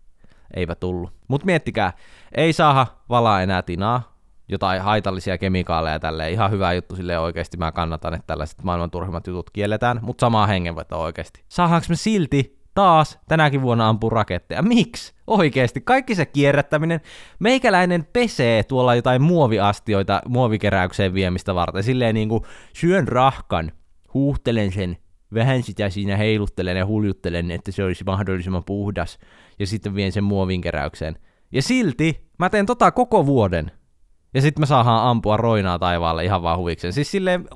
Eipä 0.54 0.76
tullut. 0.76 1.14
Mut 1.28 1.46
miettikää, 1.46 1.94
ei 2.32 2.54
saa 2.54 3.04
valaa 3.10 3.42
enää 3.42 3.62
tinaa, 3.62 4.18
jotain 4.50 4.82
haitallisia 4.82 5.38
kemikaaleja 5.38 6.00
tälleen. 6.00 6.32
Ihan 6.32 6.52
hyvä 6.52 6.74
juttu 6.74 6.96
sille 6.96 7.20
oikeasti. 7.20 7.58
Mä 7.58 7.72
kannatan, 7.72 8.14
että 8.14 8.28
tällaiset 8.28 8.64
maailman 8.64 8.92
turhimmat 8.92 9.28
jutut 9.28 9.50
kielletään, 9.50 10.00
mutta 10.02 10.26
samaa 10.26 10.48
hengenvettä 10.48 10.96
oikeasti. 10.96 11.44
Saadaanko 11.50 11.86
me 11.90 11.96
silti 11.96 12.57
taas 12.78 13.20
tänäkin 13.28 13.62
vuonna 13.62 13.90
ampuu 13.90 14.10
raketteja. 14.10 14.62
Miksi? 14.62 15.14
Oikeesti, 15.28 15.82
kaikki 15.82 16.16
se 16.16 16.26
kierrättäminen. 16.26 17.02
Meikäläinen 17.40 18.08
pesee 18.14 18.64
tuolla 18.64 18.96
jotain 18.96 19.22
muoviastioita 19.22 20.22
muovikeräykseen 20.28 21.14
viemistä 21.14 21.56
varten. 21.56 21.84
Silleen 21.84 22.16
niin 22.16 22.30
kuin 22.30 22.44
syön 22.74 23.08
rahkan, 23.08 23.72
huuhtelen 24.14 24.72
sen, 24.72 24.98
vähän 25.34 25.64
sitä 25.64 25.90
siinä 25.90 26.18
heiluttelen 26.18 26.78
ja 26.78 26.86
huljuttelen, 26.86 27.52
että 27.52 27.72
se 27.72 27.84
olisi 27.84 28.04
mahdollisimman 28.04 28.64
puhdas. 28.64 29.20
Ja 29.60 29.68
sitten 29.68 29.96
vien 29.96 30.12
sen 30.12 30.24
muovin 30.24 30.62
keräykseen. 30.62 31.20
Ja 31.52 31.62
silti 31.62 32.30
mä 32.40 32.50
teen 32.50 32.66
tota 32.66 32.92
koko 32.92 33.26
vuoden. 33.26 33.72
Ja 34.34 34.42
sitten 34.42 34.62
me 34.62 34.66
saadaan 34.66 35.08
ampua 35.08 35.38
roinaa 35.38 35.80
taivaalle 35.80 36.26
ihan 36.26 36.44
vaan 36.44 36.58
huvikseen. 36.58 36.94
Siis 36.94 37.12
silleen, 37.12 37.48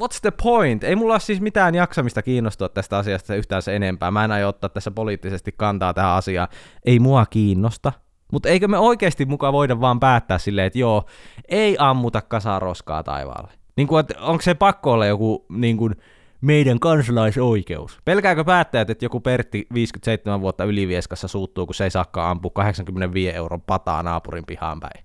what's 0.00 0.20
the 0.20 0.30
point? 0.42 0.84
Ei 0.84 0.96
mulla 0.96 1.14
ole 1.14 1.20
siis 1.20 1.40
mitään 1.40 1.74
jaksamista 1.74 2.22
kiinnostua 2.22 2.68
tästä 2.68 2.98
asiasta 2.98 3.34
yhtään 3.34 3.62
se 3.62 3.76
enempää. 3.76 4.10
Mä 4.10 4.24
en 4.24 4.32
aio 4.32 4.48
ottaa 4.48 4.70
tässä 4.70 4.90
poliittisesti 4.90 5.54
kantaa 5.56 5.94
tähän 5.94 6.12
asiaan. 6.12 6.48
Ei 6.84 6.98
mua 6.98 7.26
kiinnosta. 7.26 7.92
Mutta 8.32 8.48
eikö 8.48 8.68
me 8.68 8.78
oikeasti 8.78 9.24
mukaan 9.24 9.52
voida 9.52 9.80
vaan 9.80 10.00
päättää 10.00 10.38
silleen, 10.38 10.66
että 10.66 10.78
joo, 10.78 11.04
ei 11.48 11.76
ammuta 11.78 12.20
kasaa 12.20 12.58
roskaa 12.58 13.02
taivaalle. 13.02 13.52
Niin 13.76 13.88
kuin, 13.88 14.04
onko 14.20 14.42
se 14.42 14.54
pakko 14.54 14.92
olla 14.92 15.06
joku 15.06 15.46
niin 15.48 15.76
kuin, 15.76 15.94
meidän 16.40 16.80
kansalaisoikeus? 16.80 17.98
Pelkääkö 18.04 18.44
päättäjät, 18.44 18.90
että 18.90 19.04
joku 19.04 19.20
Pertti 19.20 19.66
57 19.74 20.40
vuotta 20.40 20.64
ylivieskassa 20.64 21.28
suuttuu, 21.28 21.66
kun 21.66 21.74
se 21.74 21.84
ei 21.84 21.90
saakaan 21.90 22.30
ampua 22.30 22.50
85 22.54 23.36
euron 23.36 23.60
pataa 23.60 24.02
naapurin 24.02 24.46
pihaan 24.46 24.80
päin? 24.80 25.04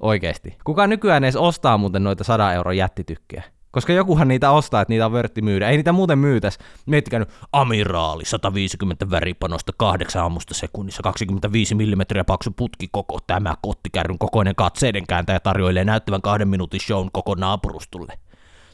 Oikeesti. 0.00 0.56
Kuka 0.64 0.86
nykyään 0.86 1.24
edes 1.24 1.36
ostaa 1.36 1.78
muuten 1.78 2.04
noita 2.04 2.24
100 2.24 2.52
euron 2.52 2.76
jättitykkejä? 2.76 3.42
Koska 3.70 3.92
jokuhan 3.92 4.28
niitä 4.28 4.50
ostaa, 4.50 4.80
että 4.80 4.92
niitä 4.92 5.06
on 5.06 5.12
vörtti 5.12 5.42
myydä. 5.42 5.68
Ei 5.68 5.76
niitä 5.76 5.92
muuten 5.92 6.18
myytäs. 6.18 6.58
Miettikää 6.86 7.18
nyt, 7.18 7.28
amiraali, 7.52 8.24
150 8.24 9.10
väripanosta, 9.10 9.72
8 9.76 10.24
ammusta 10.24 10.54
sekunnissa, 10.54 11.02
25 11.02 11.74
mm 11.74 12.24
paksu 12.26 12.50
putki 12.50 12.88
koko 12.92 13.18
tämä 13.26 13.54
kottikärryn 13.62 14.18
kokoinen 14.18 14.54
katseiden 14.54 15.06
kääntäjä 15.06 15.40
tarjoilee 15.40 15.84
näyttävän 15.84 16.22
kahden 16.22 16.48
minuutin 16.48 16.80
shown 16.80 17.08
koko 17.12 17.34
naapurustulle. 17.34 18.18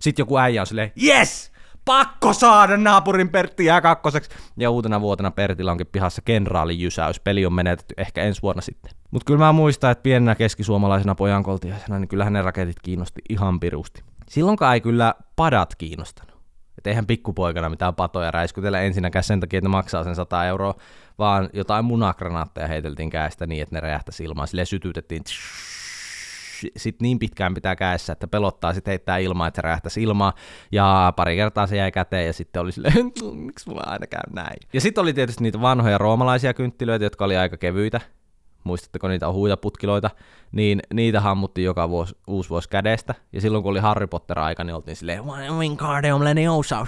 Sitten 0.00 0.22
joku 0.22 0.38
äijä 0.38 0.60
on 0.60 0.66
silleen, 0.66 0.92
yes! 1.02 1.54
Pakko 1.84 2.32
saada 2.32 2.76
naapurin 2.76 3.28
Pertti 3.28 3.64
jää 3.64 3.80
kakkoseksi. 3.80 4.30
Ja 4.56 4.70
uutena 4.70 5.00
vuotena 5.00 5.30
Pertillä 5.30 5.72
onkin 5.72 5.86
pihassa 5.86 6.22
kenraalin 6.22 6.80
jysäys. 6.80 7.20
Peli 7.20 7.46
on 7.46 7.52
menetetty 7.52 7.94
ehkä 7.98 8.22
ensi 8.22 8.42
vuonna 8.42 8.62
sitten. 8.62 8.92
Mutta 9.10 9.24
kyllä 9.24 9.38
mä 9.38 9.52
muistan, 9.52 9.90
että 9.90 10.02
pienenä 10.02 10.34
keskisuomalaisena 10.34 11.14
pojankoltiaisena, 11.14 11.98
niin 11.98 12.08
kyllähän 12.08 12.32
ne 12.32 12.42
raketit 12.42 12.80
kiinnosti 12.82 13.22
ihan 13.28 13.60
pirusti. 13.60 14.02
Silloinkaan 14.34 14.74
ei 14.74 14.80
kyllä 14.80 15.14
padat 15.36 15.74
kiinnostanut. 15.74 16.34
Että 16.78 16.90
eihän 16.90 17.06
pikkupoikana 17.06 17.68
mitään 17.68 17.94
patoja 17.94 18.30
räiskytellä 18.30 18.80
ensinnäkään 18.80 19.24
sen 19.24 19.40
takia, 19.40 19.58
että 19.58 19.68
ne 19.68 19.72
maksaa 19.72 20.04
sen 20.04 20.14
100 20.14 20.46
euroa, 20.46 20.74
vaan 21.18 21.50
jotain 21.52 21.84
munagranaatteja 21.84 22.68
heiteltiin 22.68 23.10
käestä 23.10 23.46
niin, 23.46 23.62
että 23.62 23.74
ne 23.74 23.80
räjähtäisi 23.80 24.24
ilmaan. 24.24 24.48
Silleen 24.48 24.66
sytytettiin 24.66 25.22
sitten 26.76 27.04
niin 27.04 27.18
pitkään 27.18 27.54
pitää 27.54 27.76
käessä, 27.76 28.12
että 28.12 28.28
pelottaa 28.28 28.74
sitten 28.74 28.92
heittää 28.92 29.18
ilmaa, 29.18 29.46
että 29.46 29.58
se 29.58 29.62
räjähtäisi 29.62 30.02
ilmaa, 30.02 30.32
ja 30.72 31.12
pari 31.16 31.36
kertaa 31.36 31.66
se 31.66 31.76
jäi 31.76 31.92
käteen, 31.92 32.26
ja 32.26 32.32
sitten 32.32 32.62
oli 32.62 32.72
silleen, 32.72 33.12
miksi 33.32 33.68
mulla 33.68 33.82
aina 33.86 34.06
käy 34.06 34.32
näin. 34.32 34.56
Ja 34.72 34.80
sitten 34.80 35.02
oli 35.02 35.12
tietysti 35.12 35.42
niitä 35.42 35.60
vanhoja 35.60 35.98
roomalaisia 35.98 36.54
kynttilöitä, 36.54 37.04
jotka 37.04 37.24
oli 37.24 37.36
aika 37.36 37.56
kevyitä, 37.56 38.00
muistatteko 38.64 39.08
niitä 39.08 39.32
huitaputkiloita, 39.32 40.10
niin 40.52 40.80
niitä 40.94 41.20
hammuttiin 41.20 41.64
joka 41.64 41.88
vuosi, 41.88 42.16
uusi 42.26 42.50
vuosi 42.50 42.68
kädestä. 42.68 43.14
Ja 43.32 43.40
silloin 43.40 43.62
kun 43.62 43.70
oli 43.70 43.80
Harry 43.80 44.06
Potter-aika, 44.06 44.64
niin 44.64 44.74
oltiin 44.74 44.96
silleen, 44.96 45.24
Wingardium 45.58 46.24
Leviosa. 46.24 46.86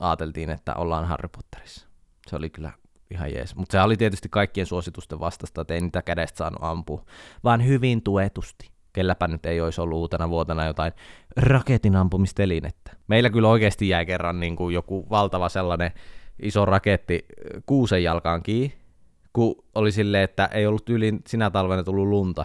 Aateltiin, 0.00 0.50
että 0.50 0.74
ollaan 0.74 1.04
Harry 1.04 1.28
Potterissa. 1.28 1.86
Se 2.26 2.36
oli 2.36 2.50
kyllä 2.50 2.72
ihan 3.10 3.32
jees. 3.32 3.56
Mutta 3.56 3.72
se 3.72 3.80
oli 3.80 3.96
tietysti 3.96 4.28
kaikkien 4.28 4.66
suositusten 4.66 5.20
vastasta, 5.20 5.60
että 5.60 5.74
ei 5.74 5.80
niitä 5.80 6.02
kädestä 6.02 6.36
saanut 6.36 6.62
ampua, 6.62 7.04
vaan 7.44 7.66
hyvin 7.66 8.02
tuetusti. 8.02 8.70
Kelläpä 8.92 9.28
nyt 9.28 9.46
ei 9.46 9.60
olisi 9.60 9.80
ollut 9.80 9.98
uutena 9.98 10.28
vuotena 10.28 10.66
jotain 10.66 10.92
raketin 11.36 11.96
ampumistelinettä. 11.96 12.90
Meillä 13.08 13.30
kyllä 13.30 13.48
oikeasti 13.48 13.88
jäi 13.88 14.06
kerran 14.06 14.40
niin 14.40 14.56
kuin 14.56 14.74
joku 14.74 15.06
valtava 15.10 15.48
sellainen 15.48 15.90
iso 16.42 16.64
raketti 16.64 17.26
kuusen 17.66 18.02
jalkaan 18.02 18.42
kiinni, 18.42 18.76
kun 19.34 19.64
oli 19.74 19.92
silleen, 19.92 20.24
että 20.24 20.46
ei 20.52 20.66
ollut 20.66 20.90
yli 20.90 21.12
sinä 21.26 21.50
talvena 21.50 21.84
tullut 21.84 22.08
lunta, 22.08 22.44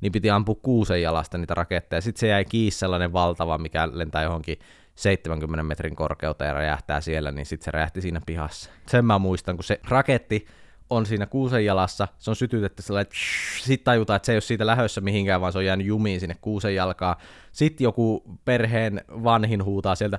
niin 0.00 0.12
piti 0.12 0.30
ampua 0.30 0.54
kuusen 0.62 1.02
jalasta 1.02 1.38
niitä 1.38 1.54
raketteja. 1.54 2.00
Sitten 2.00 2.20
se 2.20 2.26
jäi 2.26 2.44
kiinni 2.44 2.70
sellainen 2.70 3.12
valtava, 3.12 3.58
mikä 3.58 3.88
lentää 3.92 4.22
johonkin 4.22 4.58
70 4.94 5.62
metrin 5.62 5.96
korkeuteen 5.96 6.48
ja 6.48 6.54
räjähtää 6.54 7.00
siellä, 7.00 7.30
niin 7.30 7.46
sitten 7.46 7.64
se 7.64 7.70
räjähti 7.70 8.00
siinä 8.00 8.20
pihassa. 8.26 8.70
Sen 8.86 9.04
mä 9.04 9.18
muistan, 9.18 9.56
kun 9.56 9.64
se 9.64 9.80
raketti 9.88 10.46
on 10.90 11.06
siinä 11.06 11.26
kuusen 11.26 11.64
jalassa, 11.64 12.08
se 12.18 12.30
on 12.30 12.36
sytytetty 12.36 12.82
sellainen, 12.82 13.06
että 13.06 13.16
sitten 13.62 13.84
tajutaan, 13.84 14.16
että 14.16 14.26
se 14.26 14.32
ei 14.32 14.36
ole 14.36 14.40
siitä 14.40 14.66
lähössä 14.66 15.00
mihinkään, 15.00 15.40
vaan 15.40 15.52
se 15.52 15.58
on 15.58 15.64
jäänyt 15.64 15.86
jumiin 15.86 16.20
sinne 16.20 16.36
kuusen 16.40 16.74
jalkaan. 16.74 17.16
Sitten 17.52 17.84
joku 17.84 18.22
perheen 18.44 19.04
vanhin 19.08 19.64
huutaa 19.64 19.94
sieltä, 19.94 20.18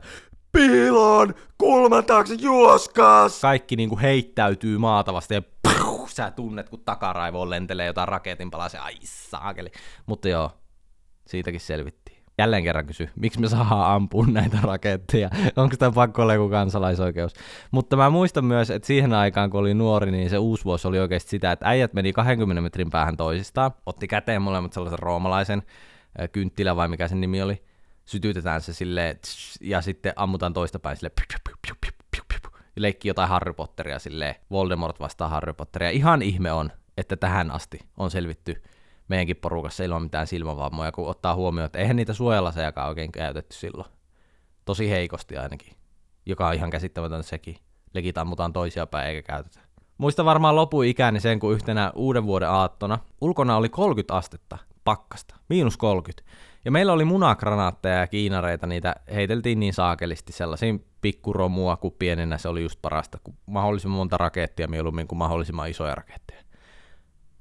piiloon, 0.51 1.33
kulman 1.57 2.05
taakse 2.05 2.33
juoskas! 2.33 3.41
Kaikki 3.41 3.75
niinku 3.75 3.99
heittäytyy 4.01 4.77
maatavasti 4.77 5.33
ja 5.33 5.41
puh, 6.01 6.09
sä 6.09 6.31
tunnet, 6.31 6.69
kun 6.69 6.79
takaraivoon 6.85 7.49
lentelee 7.49 7.85
jotain 7.85 8.07
raketin 8.07 8.51
palasia, 8.51 8.81
ai 8.81 8.93
saakeli. 9.03 9.71
Mutta 10.05 10.29
joo, 10.29 10.51
siitäkin 11.27 11.59
selvittiin. 11.59 12.23
Jälleen 12.37 12.63
kerran 12.63 12.85
kysy, 12.85 13.09
miksi 13.15 13.39
me 13.39 13.47
saadaan 13.47 13.95
ampua 13.95 14.25
näitä 14.25 14.57
raketteja? 14.63 15.29
Onko 15.55 15.75
tämä 15.77 15.91
pakko 15.91 16.21
olla 16.21 16.33
joku 16.33 16.49
kansalaisoikeus? 16.49 17.33
Mutta 17.71 17.97
mä 17.97 18.09
muistan 18.09 18.45
myös, 18.45 18.69
että 18.69 18.87
siihen 18.87 19.13
aikaan, 19.13 19.49
kun 19.49 19.59
oli 19.59 19.73
nuori, 19.73 20.11
niin 20.11 20.29
se 20.29 20.37
uusi 20.37 20.65
vuosi 20.65 20.87
oli 20.87 20.99
oikeasti 20.99 21.29
sitä, 21.29 21.51
että 21.51 21.69
äijät 21.69 21.93
meni 21.93 22.13
20 22.13 22.61
metrin 22.61 22.89
päähän 22.89 23.17
toisistaan, 23.17 23.71
otti 23.85 24.07
käteen 24.07 24.41
molemmat 24.41 24.73
sellaisen 24.73 24.99
roomalaisen 24.99 25.63
kynttilä 26.31 26.75
vai 26.75 26.87
mikä 26.87 27.07
sen 27.07 27.21
nimi 27.21 27.41
oli, 27.41 27.63
sytytetään 28.05 28.61
se 28.61 28.73
sille 28.73 29.19
ja 29.61 29.81
sitten 29.81 30.13
ammutaan 30.15 30.53
toista 30.53 30.79
päin 30.79 30.97
sille 30.97 31.11
leikki 32.75 33.07
jotain 33.07 33.29
Harry 33.29 33.53
Potteria 33.53 33.99
sille 33.99 34.41
Voldemort 34.51 34.99
vastaa 34.99 35.29
Harry 35.29 35.53
Potteria. 35.53 35.89
Ihan 35.89 36.21
ihme 36.21 36.51
on, 36.51 36.71
että 36.97 37.15
tähän 37.15 37.51
asti 37.51 37.79
on 37.97 38.11
selvitty 38.11 38.63
meidänkin 39.07 39.37
porukassa 39.37 39.83
ilman 39.83 40.01
mitään 40.03 40.27
silmävammoja, 40.27 40.91
kun 40.91 41.09
ottaa 41.09 41.35
huomioon, 41.35 41.65
että 41.65 41.79
eihän 41.79 41.95
niitä 41.95 42.13
suojalasejakaan 42.13 42.89
oikein 42.89 43.11
käytetty 43.11 43.55
silloin. 43.55 43.89
Tosi 44.65 44.89
heikosti 44.89 45.37
ainakin, 45.37 45.73
joka 46.25 46.47
on 46.47 46.53
ihan 46.53 46.69
käsittämätöntä 46.69 47.27
sekin. 47.27 47.57
Legit 47.93 48.17
ammutaan 48.17 48.53
toisia 48.53 48.87
päin 48.87 49.07
eikä 49.07 49.21
käytetä. 49.21 49.59
Muista 49.97 50.25
varmaan 50.25 50.55
lopu 50.55 50.81
ikäni 50.81 51.19
sen, 51.19 51.39
kun 51.39 51.53
yhtenä 51.53 51.91
uuden 51.95 52.25
vuoden 52.25 52.49
aattona 52.49 52.99
ulkona 53.21 53.57
oli 53.57 53.69
30 53.69 54.15
astetta 54.15 54.57
pakkasta, 54.83 55.35
miinus 55.49 55.77
30. 55.77 56.31
Ja 56.65 56.71
meillä 56.71 56.93
oli 56.93 57.05
munagranaatteja 57.05 57.95
ja 57.95 58.07
kiinareita, 58.07 58.67
niitä 58.67 58.95
heiteltiin 59.13 59.59
niin 59.59 59.73
saakelisti 59.73 60.33
sellaisiin 60.33 60.85
pikkuromua, 61.01 61.77
kun 61.77 61.95
pienenä 61.99 62.37
se 62.37 62.49
oli 62.49 62.61
just 62.61 62.79
parasta, 62.81 63.17
kun 63.23 63.33
mahdollisimman 63.45 63.97
monta 63.97 64.17
rakettia 64.17 64.67
mieluummin 64.67 65.07
kuin 65.07 65.19
mahdollisimman 65.19 65.69
isoja 65.69 65.95
raketteja. 65.95 66.41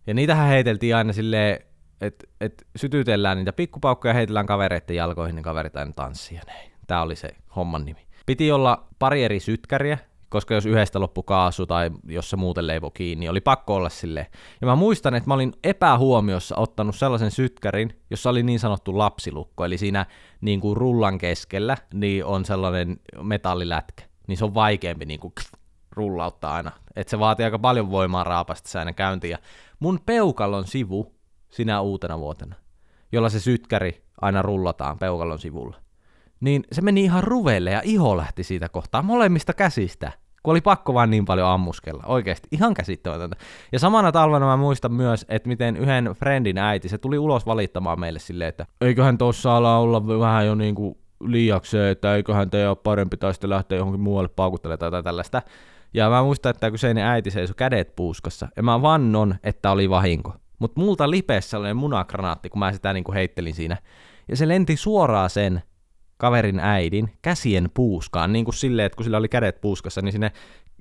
Ja 0.06 0.14
niitähän 0.14 0.48
heiteltiin 0.48 0.96
aina 0.96 1.12
silleen, 1.12 1.60
että 2.00 2.26
et 2.40 2.66
sytytellään 2.76 3.36
niitä 3.36 3.52
pikkupaukkoja, 3.52 4.14
heitellään 4.14 4.46
kavereiden 4.46 4.96
jalkoihin, 4.96 5.36
niin 5.36 5.44
kaverit 5.44 5.76
aina 5.76 5.92
tanssii 5.92 6.36
ja 6.36 6.42
Tämä 6.86 7.02
oli 7.02 7.16
se 7.16 7.30
homman 7.56 7.84
nimi. 7.84 8.06
Piti 8.26 8.52
olla 8.52 8.88
pari 8.98 9.24
eri 9.24 9.40
sytkäriä, 9.40 9.98
koska 10.30 10.54
jos 10.54 10.66
yhdestä 10.66 11.00
loppu 11.00 11.22
kaasu 11.22 11.66
tai 11.66 11.90
jos 12.08 12.30
se 12.30 12.36
muuten 12.36 12.66
leivo 12.66 12.90
kiinni, 12.90 13.28
oli 13.28 13.40
pakko 13.40 13.74
olla 13.74 13.88
sille. 13.88 14.26
Ja 14.60 14.66
mä 14.66 14.76
muistan, 14.76 15.14
että 15.14 15.30
mä 15.30 15.34
olin 15.34 15.52
epähuomiossa 15.64 16.56
ottanut 16.56 16.96
sellaisen 16.96 17.30
sytkärin, 17.30 18.00
jossa 18.10 18.30
oli 18.30 18.42
niin 18.42 18.60
sanottu 18.60 18.98
lapsilukko, 18.98 19.64
eli 19.64 19.78
siinä 19.78 20.06
niin 20.40 20.60
kuin 20.60 20.76
rullan 20.76 21.18
keskellä 21.18 21.76
niin 21.94 22.24
on 22.24 22.44
sellainen 22.44 22.96
metallilätkä, 23.22 24.04
niin 24.26 24.38
se 24.38 24.44
on 24.44 24.54
vaikeampi 24.54 25.04
niin 25.04 25.20
kuin 25.20 25.32
rullauttaa 25.90 26.54
aina. 26.54 26.72
että 26.96 27.10
se 27.10 27.18
vaatii 27.18 27.44
aika 27.44 27.58
paljon 27.58 27.90
voimaa 27.90 28.24
raapasta 28.24 28.68
se 28.68 28.78
aina 28.78 28.92
käyntiin. 28.92 29.30
Ja 29.30 29.38
mun 29.80 30.00
peukalon 30.06 30.66
sivu 30.66 31.14
sinä 31.48 31.80
uutena 31.80 32.18
vuotena, 32.18 32.54
jolla 33.12 33.28
se 33.28 33.40
sytkäri 33.40 34.02
aina 34.20 34.42
rullataan 34.42 34.98
peukalon 34.98 35.38
sivulla, 35.38 35.76
niin 36.40 36.64
se 36.72 36.82
meni 36.82 37.04
ihan 37.04 37.24
ruvelle 37.24 37.70
ja 37.70 37.80
iho 37.84 38.16
lähti 38.16 38.42
siitä 38.42 38.68
kohtaa 38.68 39.02
molemmista 39.02 39.52
käsistä, 39.52 40.12
kun 40.42 40.52
oli 40.52 40.60
pakko 40.60 40.94
vaan 40.94 41.10
niin 41.10 41.24
paljon 41.24 41.48
ammuskella. 41.48 42.02
Oikeasti, 42.06 42.48
ihan 42.52 42.74
käsittämätöntä. 42.74 43.36
Ja 43.72 43.78
samana 43.78 44.12
talvena 44.12 44.46
mä 44.46 44.56
muistan 44.56 44.92
myös, 44.92 45.26
että 45.28 45.48
miten 45.48 45.76
yhden 45.76 46.04
friendin 46.04 46.58
äiti, 46.58 46.88
se 46.88 46.98
tuli 46.98 47.18
ulos 47.18 47.46
valittamaan 47.46 48.00
meille 48.00 48.18
silleen, 48.18 48.48
että 48.48 48.66
eiköhän 48.80 49.18
tossa 49.18 49.56
ala 49.56 49.78
olla 49.78 50.06
vähän 50.06 50.46
jo 50.46 50.54
niinku 50.54 50.98
liiakseen, 51.24 51.90
että 51.92 52.14
eiköhän 52.14 52.50
teidän 52.50 52.70
ole 52.70 52.76
parempi 52.76 53.16
tai 53.16 53.34
sitten 53.34 53.50
lähteä 53.50 53.78
johonkin 53.78 54.00
muualle 54.00 54.28
paukuttelemaan 54.28 54.92
tai 54.92 55.02
tällaista. 55.02 55.42
Ja 55.94 56.10
mä 56.10 56.22
muistan, 56.22 56.50
että 56.50 56.70
kyseinen 56.70 57.04
äiti 57.04 57.30
seisoi 57.30 57.54
kädet 57.56 57.96
puuskassa, 57.96 58.48
ja 58.56 58.62
mä 58.62 58.82
vannon, 58.82 59.34
että 59.44 59.70
oli 59.70 59.90
vahinko. 59.90 60.32
Mutta 60.58 60.80
multa 60.80 61.10
lipesi 61.10 61.48
sellainen 61.48 61.76
munagranaatti, 61.76 62.48
kun 62.48 62.58
mä 62.58 62.72
sitä 62.72 62.92
niinku 62.92 63.12
heittelin 63.12 63.54
siinä. 63.54 63.76
Ja 64.28 64.36
se 64.36 64.48
lenti 64.48 64.76
suoraan 64.76 65.30
sen 65.30 65.62
kaverin 66.20 66.60
äidin 66.60 67.12
käsien 67.22 67.70
puuskaan, 67.74 68.32
niin 68.32 68.44
kuin 68.44 68.54
silleen, 68.54 68.86
että 68.86 68.96
kun 68.96 69.04
sillä 69.04 69.18
oli 69.18 69.28
kädet 69.28 69.60
puuskassa, 69.60 70.02
niin 70.02 70.12
sinne 70.12 70.32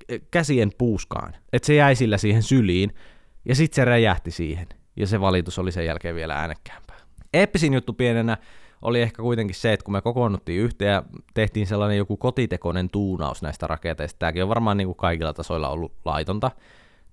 eh, 0.08 0.20
käsien 0.30 0.72
puuskaan. 0.78 1.34
Että 1.52 1.66
se 1.66 1.74
jäi 1.74 1.94
sillä 1.94 2.18
siihen 2.18 2.42
syliin, 2.42 2.94
ja 3.44 3.54
sitten 3.54 3.76
se 3.76 3.84
räjähti 3.84 4.30
siihen. 4.30 4.66
Ja 4.96 5.06
se 5.06 5.20
valitus 5.20 5.58
oli 5.58 5.72
sen 5.72 5.86
jälkeen 5.86 6.14
vielä 6.14 6.34
äänekkäämpää. 6.34 6.96
Eeppisin 7.34 7.74
juttu 7.74 7.92
pienenä 7.92 8.36
oli 8.82 9.02
ehkä 9.02 9.22
kuitenkin 9.22 9.56
se, 9.56 9.72
että 9.72 9.84
kun 9.84 9.92
me 9.92 10.00
kokoonnuttiin 10.00 10.60
yhteen 10.60 10.92
ja 10.92 11.02
tehtiin 11.34 11.66
sellainen 11.66 11.98
joku 11.98 12.16
kotitekoinen 12.16 12.90
tuunaus 12.90 13.42
näistä 13.42 13.66
raketeista, 13.66 14.18
tämäkin 14.18 14.42
on 14.42 14.48
varmaan 14.48 14.76
niin 14.76 14.88
kuin 14.88 14.96
kaikilla 14.96 15.32
tasoilla 15.32 15.68
ollut 15.68 15.92
laitonta, 16.04 16.50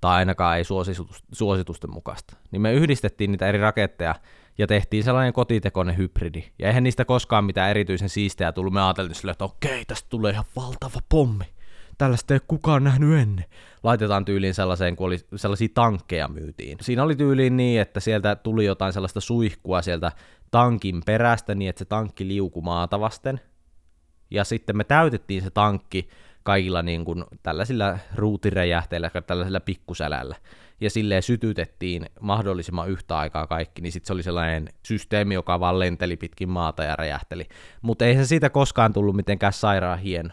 tai 0.01 0.15
ainakaan 0.15 0.57
ei 0.57 0.63
suositusten 1.31 1.93
mukaista, 1.93 2.37
niin 2.51 2.61
me 2.61 2.73
yhdistettiin 2.73 3.31
niitä 3.31 3.47
eri 3.47 3.57
raketteja 3.57 4.15
ja 4.57 4.67
tehtiin 4.67 5.03
sellainen 5.03 5.33
kotitekoinen 5.33 5.97
hybridi. 5.97 6.43
Ja 6.59 6.67
eihän 6.67 6.83
niistä 6.83 7.05
koskaan 7.05 7.45
mitään 7.45 7.69
erityisen 7.69 8.09
siistejä 8.09 8.51
tullut. 8.51 8.73
Me 8.73 8.81
ajateltiin 8.81 9.15
sille, 9.15 9.31
että 9.31 9.45
okei, 9.45 9.85
tästä 9.85 10.09
tulee 10.09 10.31
ihan 10.31 10.45
valtava 10.55 10.99
pommi. 11.09 11.45
Tällaista 11.97 12.33
ei 12.33 12.39
kukaan 12.47 12.83
nähnyt 12.83 13.19
ennen. 13.19 13.45
Laitetaan 13.83 14.25
tyyliin 14.25 14.53
sellaiseen, 14.53 14.95
kun 14.95 15.07
oli 15.07 15.17
sellaisia 15.35 15.67
tankkeja 15.73 16.27
myytiin. 16.27 16.77
Siinä 16.81 17.03
oli 17.03 17.15
tyyliin 17.15 17.57
niin, 17.57 17.81
että 17.81 17.99
sieltä 17.99 18.35
tuli 18.35 18.65
jotain 18.65 18.93
sellaista 18.93 19.19
suihkua 19.19 19.81
sieltä 19.81 20.11
tankin 20.51 21.01
perästä 21.05 21.55
niin, 21.55 21.69
että 21.69 21.79
se 21.79 21.85
tankki 21.85 22.27
liukui 22.27 22.63
maata 22.63 22.99
vasten. 22.99 23.39
Ja 24.31 24.43
sitten 24.43 24.77
me 24.77 24.83
täytettiin 24.83 25.41
se 25.41 25.49
tankki 25.49 26.09
kaikilla 26.43 26.81
niin 26.81 27.05
kuin 27.05 27.23
tällaisilla 27.43 27.97
ruutiräjähteillä, 28.15 29.11
tällaisella 29.27 29.59
pikkusälällä 29.59 30.35
ja 30.81 30.89
silleen 30.89 31.23
sytytettiin 31.23 32.05
mahdollisimman 32.19 32.89
yhtä 32.89 33.17
aikaa 33.17 33.47
kaikki, 33.47 33.81
niin 33.81 33.91
sitten 33.91 34.07
se 34.07 34.13
oli 34.13 34.23
sellainen 34.23 34.69
systeemi, 34.83 35.33
joka 35.33 35.59
vaan 35.59 35.79
lenteli 35.79 36.17
pitkin 36.17 36.49
maata 36.49 36.83
ja 36.83 36.95
räjähteli. 36.95 37.47
Mutta 37.81 38.05
ei 38.05 38.15
se 38.15 38.25
siitä 38.25 38.49
koskaan 38.49 38.93
tullut 38.93 39.15
mitenkään 39.15 39.53
sairaan 39.53 39.99
hieno. 39.99 40.29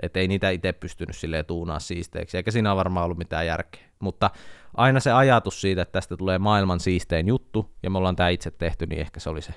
Että 0.00 0.20
ei 0.20 0.28
niitä 0.28 0.50
itse 0.50 0.72
pystynyt 0.72 1.16
silleen 1.16 1.46
tuunaa 1.46 1.78
siisteeksi, 1.78 2.36
eikä 2.36 2.50
siinä 2.50 2.76
varmaan 2.76 3.04
ollut 3.04 3.18
mitään 3.18 3.46
järkeä. 3.46 3.82
Mutta 3.98 4.30
aina 4.74 5.00
se 5.00 5.12
ajatus 5.12 5.60
siitä, 5.60 5.82
että 5.82 5.92
tästä 5.92 6.16
tulee 6.16 6.38
maailman 6.38 6.80
siistein 6.80 7.28
juttu, 7.28 7.70
ja 7.82 7.90
me 7.90 7.98
ollaan 7.98 8.16
tämä 8.16 8.28
itse 8.28 8.50
tehty, 8.50 8.86
niin 8.86 9.00
ehkä 9.00 9.20
se 9.20 9.30
oli 9.30 9.42
se 9.42 9.54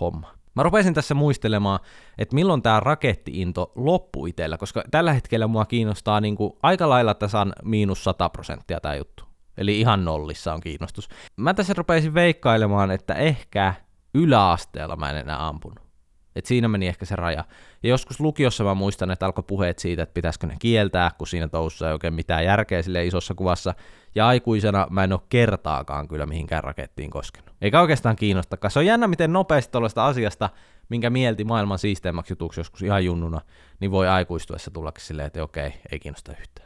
homma. 0.00 0.34
Mä 0.54 0.62
rupesin 0.62 0.94
tässä 0.94 1.14
muistelemaan, 1.14 1.80
että 2.18 2.34
milloin 2.34 2.62
tämä 2.62 2.80
rakettiinto 2.80 3.72
loppui 3.74 4.30
itsellä, 4.30 4.58
koska 4.58 4.84
tällä 4.90 5.12
hetkellä 5.12 5.46
mua 5.46 5.64
kiinnostaa 5.64 6.20
niin 6.20 6.36
kuin 6.36 6.52
aika 6.62 6.88
lailla 6.88 7.14
tasan 7.14 7.52
miinus 7.64 8.04
100 8.04 8.28
prosenttia 8.28 8.80
tämä 8.80 8.94
juttu. 8.94 9.25
Eli 9.58 9.80
ihan 9.80 10.04
nollissa 10.04 10.54
on 10.54 10.60
kiinnostus. 10.60 11.08
Mä 11.36 11.54
tässä 11.54 11.74
rupesin 11.76 12.14
veikkailemaan, 12.14 12.90
että 12.90 13.14
ehkä 13.14 13.74
yläasteella 14.14 14.96
mä 14.96 15.10
en 15.10 15.16
enää 15.16 15.46
ampunut. 15.46 15.86
Et 16.36 16.46
siinä 16.46 16.68
meni 16.68 16.86
ehkä 16.86 17.04
se 17.06 17.16
raja. 17.16 17.44
Ja 17.82 17.88
joskus 17.88 18.20
lukiossa 18.20 18.64
mä 18.64 18.74
muistan, 18.74 19.10
että 19.10 19.26
alkoi 19.26 19.44
puheet 19.46 19.78
siitä, 19.78 20.02
että 20.02 20.14
pitäisikö 20.14 20.46
ne 20.46 20.56
kieltää, 20.58 21.10
kun 21.18 21.26
siinä 21.26 21.48
toussa 21.48 21.86
ei 21.86 21.92
oikein 21.92 22.14
mitään 22.14 22.44
järkeä 22.44 22.82
sille 22.82 23.06
isossa 23.06 23.34
kuvassa. 23.34 23.74
Ja 24.14 24.26
aikuisena 24.26 24.86
mä 24.90 25.04
en 25.04 25.12
ole 25.12 25.20
kertaakaan 25.28 26.08
kyllä 26.08 26.26
mihinkään 26.26 26.64
rakettiin 26.64 27.10
koskenut. 27.10 27.50
Eikä 27.60 27.80
oikeastaan 27.80 28.16
kiinnostakaan. 28.16 28.70
Se 28.70 28.78
on 28.78 28.86
jännä, 28.86 29.08
miten 29.08 29.32
nopeasti 29.32 29.72
tuollaista 29.72 30.06
asiasta, 30.06 30.50
minkä 30.88 31.10
mielti 31.10 31.44
maailman 31.44 31.78
siisteimmäksi 31.78 32.32
jutuksi 32.32 32.60
joskus 32.60 32.82
ihan 32.82 33.04
junnuna, 33.04 33.40
niin 33.80 33.90
voi 33.90 34.08
aikuistuessa 34.08 34.70
tulla 34.70 34.92
silleen, 34.98 35.26
että 35.26 35.42
okei, 35.42 35.72
ei 35.92 35.98
kiinnosta 35.98 36.32
yhtään. 36.40 36.65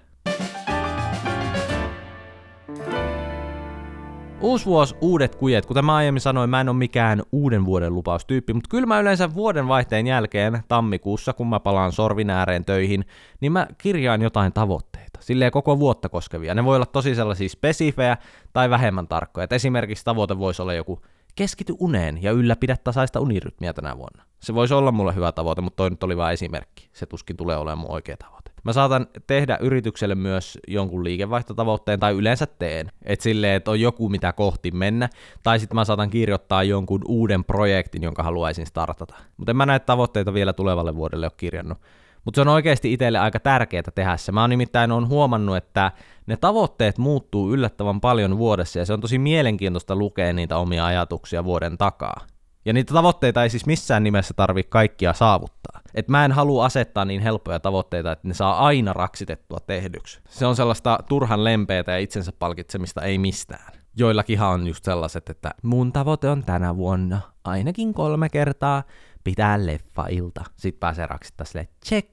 Uusi 4.41 4.67
vuosi, 4.67 4.95
uudet 5.01 5.35
kujet. 5.35 5.67
Kuten 5.67 5.85
mä 5.85 5.95
aiemmin 5.95 6.21
sanoin, 6.21 6.51
mä 6.51 6.61
en 6.61 6.69
ole 6.69 6.77
mikään 6.77 7.23
uuden 7.33 7.65
vuoden 7.65 7.95
lupaustyyppi, 7.95 8.53
mutta 8.53 8.69
kyllä 8.69 8.87
mä 8.87 9.01
yleensä 9.01 9.35
vuoden 9.35 9.69
vaihteen 9.69 10.07
jälkeen 10.07 10.63
tammikuussa, 10.69 11.33
kun 11.33 11.47
mä 11.47 11.61
palaan 11.61 11.93
sorvin 11.93 12.31
ääreen 12.31 12.65
töihin, 12.65 13.05
niin 13.41 13.53
mä 13.53 13.67
kirjaan 13.79 14.23
jotain 14.23 14.53
tavoitteita. 14.53 15.21
Silleen 15.21 15.53
koko 15.53 15.79
vuotta 15.79 16.09
koskevia. 16.09 16.55
Ne 16.55 16.65
voi 16.65 16.77
olla 16.77 16.87
tosi 16.87 17.15
sellaisia 17.15 17.49
spesifejä 17.49 18.17
tai 18.53 18.71
vähemmän 18.71 19.09
tarkkoja. 19.09 19.45
Et 19.45 19.53
esimerkiksi 19.53 20.05
tavoite 20.05 20.39
voisi 20.39 20.63
olla 20.63 20.75
joku 20.75 21.01
keskity 21.35 21.75
uneen 21.79 22.23
ja 22.23 22.33
ylläpidä 22.33 22.77
tasaista 22.85 23.21
unirytmiä 23.21 23.73
tänä 23.73 23.97
vuonna. 23.97 24.25
Se 24.41 24.55
voisi 24.55 24.75
olla 24.75 24.93
mulle 24.93 25.15
hyvä 25.15 25.33
tavoite, 25.33 25.61
mutta 25.61 25.77
toi 25.77 25.91
nyt 25.91 26.03
oli 26.03 26.17
vain 26.17 26.33
esimerkki. 26.33 26.89
Se 26.93 27.07
tuskin 27.07 27.37
tulee 27.37 27.57
olemaan 27.57 27.79
mun 27.79 27.91
oikea 27.91 28.17
tavoite. 28.17 28.40
Mä 28.65 28.73
saatan 28.73 29.07
tehdä 29.27 29.59
yritykselle 29.61 30.15
myös 30.15 30.59
jonkun 30.69 31.05
liikevaihtotavoitteen, 31.05 32.01
tai 32.01 32.13
yleensä 32.13 32.47
teen. 32.47 32.91
Että 33.05 33.23
silleen, 33.23 33.55
että 33.55 33.71
on 33.71 33.81
joku, 33.81 34.09
mitä 34.09 34.33
kohti 34.33 34.71
mennä. 34.71 35.09
Tai 35.43 35.59
sitten 35.59 35.75
mä 35.75 35.85
saatan 35.85 36.11
kirjoittaa 36.11 36.63
jonkun 36.63 37.03
uuden 37.09 37.45
projektin, 37.45 38.03
jonka 38.03 38.23
haluaisin 38.23 38.67
startata. 38.67 39.15
Mutta 39.37 39.53
en 39.53 39.57
mä 39.57 39.67
näitä 39.67 39.87
tavoitteita 39.87 40.35
vielä 40.35 40.53
tulevalle 40.53 40.97
vuodelle 40.97 41.27
ole 41.27 41.33
kirjannut. 41.37 41.79
Mutta 42.25 42.37
se 42.37 42.41
on 42.41 42.49
oikeasti 42.49 42.93
itselle 42.93 43.19
aika 43.19 43.41
tärkeää 43.41 43.83
tehdä 43.95 44.17
se. 44.17 44.33
Mä 44.33 44.41
oon 44.41 44.51
nimittäin 44.51 44.93
on 44.93 45.09
huomannut, 45.09 45.57
että 45.57 45.93
ne 46.27 46.37
tavoitteet 46.37 46.99
muuttuu 46.99 47.53
yllättävän 47.53 48.01
paljon 48.01 48.39
vuodessa, 48.39 48.79
ja 48.79 48.85
se 48.85 48.93
on 48.93 49.01
tosi 49.01 49.19
mielenkiintoista 49.19 49.97
lukea 49.97 50.33
niitä 50.33 50.57
omia 50.57 50.87
ajatuksia 50.87 51.45
vuoden 51.45 51.79
takaa. 51.79 52.21
Ja 52.65 52.73
niitä 52.73 52.95
tavoitteita 52.95 53.43
ei 53.43 53.51
siis 53.51 53.67
missään 53.67 54.03
nimessä 54.03 54.35
tarvi 54.35 54.63
kaikkia 54.63 55.13
saavuttaa. 55.13 55.70
Et 55.95 56.09
mä 56.09 56.25
en 56.25 56.33
halua 56.33 56.65
asettaa 56.65 57.05
niin 57.05 57.21
helppoja 57.21 57.61
tavoitteita, 57.61 58.13
että 58.13 58.29
ne 58.29 58.35
saa 58.35 58.67
aina 58.67 58.93
raksitettua 58.93 59.59
tehdyksi. 59.67 60.21
Se 60.29 60.47
on 60.47 60.57
sellaista 60.57 60.99
turhan 61.09 61.45
lempeätä 61.45 61.93
ja 61.93 61.99
itsensä 61.99 62.33
palkitsemista 62.39 63.03
ei 63.03 63.19
mistään. 63.19 63.73
Joillakinhan 63.97 64.51
on 64.51 64.67
just 64.67 64.85
sellaiset, 64.85 65.29
että 65.29 65.51
mun 65.63 65.93
tavoite 65.93 66.29
on 66.29 66.45
tänä 66.45 66.77
vuonna 66.77 67.21
ainakin 67.45 67.95
kolme 67.95 68.29
kertaa 68.29 68.83
pitää 69.25 69.67
leffailta. 69.67 70.45
Sitten 70.57 70.81
pääsee 70.81 71.07
raksittaa 71.07 71.45
silleen, 71.45 71.69
check, 71.87 72.09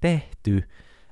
tehty. 0.00 0.68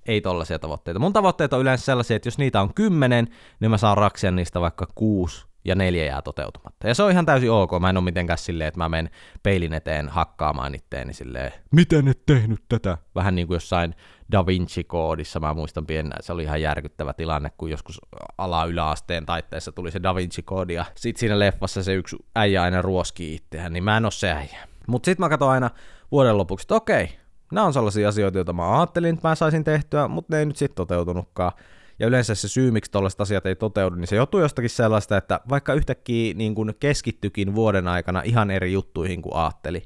Ei 0.06 0.20
tollaisia 0.20 0.58
tavoitteita. 0.58 1.00
Mun 1.00 1.12
tavoitteet 1.12 1.52
on 1.52 1.60
yleensä 1.60 1.84
sellaisia, 1.84 2.16
että 2.16 2.26
jos 2.26 2.38
niitä 2.38 2.60
on 2.60 2.74
kymmenen, 2.74 3.28
niin 3.60 3.70
mä 3.70 3.78
saan 3.78 3.96
raksia 3.96 4.30
niistä 4.30 4.60
vaikka 4.60 4.86
kuusi 4.94 5.47
ja 5.68 5.74
neljä 5.74 6.04
jää 6.04 6.22
toteutumatta. 6.22 6.88
Ja 6.88 6.94
se 6.94 7.02
on 7.02 7.10
ihan 7.10 7.26
täysin 7.26 7.50
ok, 7.50 7.70
mä 7.80 7.90
en 7.90 7.96
ole 7.96 8.04
mitenkään 8.04 8.38
silleen, 8.38 8.68
että 8.68 8.80
mä 8.80 8.88
menen 8.88 9.10
peilin 9.42 9.72
eteen 9.72 10.08
hakkaamaan 10.08 10.74
itteeni 10.74 11.14
silleen, 11.14 11.52
miten 11.72 12.08
et 12.08 12.26
tehnyt 12.26 12.62
tätä? 12.68 12.98
Vähän 13.14 13.34
niin 13.34 13.46
kuin 13.46 13.56
jossain 13.56 13.94
Da 14.32 14.46
Vinci-koodissa, 14.46 15.40
mä 15.40 15.54
muistan 15.54 15.86
pienenä, 15.86 16.16
se 16.20 16.32
oli 16.32 16.42
ihan 16.42 16.62
järkyttävä 16.62 17.12
tilanne, 17.12 17.50
kun 17.56 17.70
joskus 17.70 18.00
ala-yläasteen 18.38 19.26
taitteessa 19.26 19.72
tuli 19.72 19.90
se 19.90 20.02
Da 20.02 20.14
Vinci-koodi, 20.14 20.74
ja 20.74 20.84
sit 20.94 21.16
siinä 21.16 21.38
leffassa 21.38 21.82
se 21.82 21.94
yksi 21.94 22.16
äijä 22.36 22.62
aina 22.62 22.82
ruoskii 22.82 23.34
itseään, 23.34 23.72
niin 23.72 23.84
mä 23.84 23.96
en 23.96 24.04
ole 24.04 24.12
se 24.12 24.32
äijä. 24.32 24.58
Mut 24.86 25.04
sit 25.04 25.18
mä 25.18 25.28
katson 25.28 25.50
aina 25.50 25.70
vuoden 26.12 26.38
lopuksi, 26.38 26.64
että 26.64 26.74
okei, 26.74 27.08
nämä 27.52 27.66
on 27.66 27.72
sellaisia 27.72 28.08
asioita, 28.08 28.38
joita 28.38 28.52
mä 28.52 28.78
ajattelin, 28.78 29.14
että 29.14 29.28
mä 29.28 29.34
saisin 29.34 29.64
tehtyä, 29.64 30.08
mutta 30.08 30.34
ne 30.34 30.38
ei 30.38 30.46
nyt 30.46 30.56
sit 30.56 30.74
toteutunutkaan 30.74 31.52
ja 31.98 32.06
yleensä 32.06 32.34
se 32.34 32.48
syy, 32.48 32.70
miksi 32.70 32.90
tällaiset 32.90 33.20
asiat 33.20 33.46
ei 33.46 33.56
toteudu, 33.56 33.96
niin 33.96 34.06
se 34.06 34.16
johtuu 34.16 34.40
jostakin 34.40 34.70
sellaista, 34.70 35.16
että 35.16 35.40
vaikka 35.48 35.74
yhtäkkiä 35.74 36.34
niin 36.34 36.54
kuin 36.54 36.74
keskittyikin 36.80 37.54
vuoden 37.54 37.88
aikana 37.88 38.22
ihan 38.24 38.50
eri 38.50 38.72
juttuihin 38.72 39.22
kuin 39.22 39.34
ajatteli. 39.34 39.82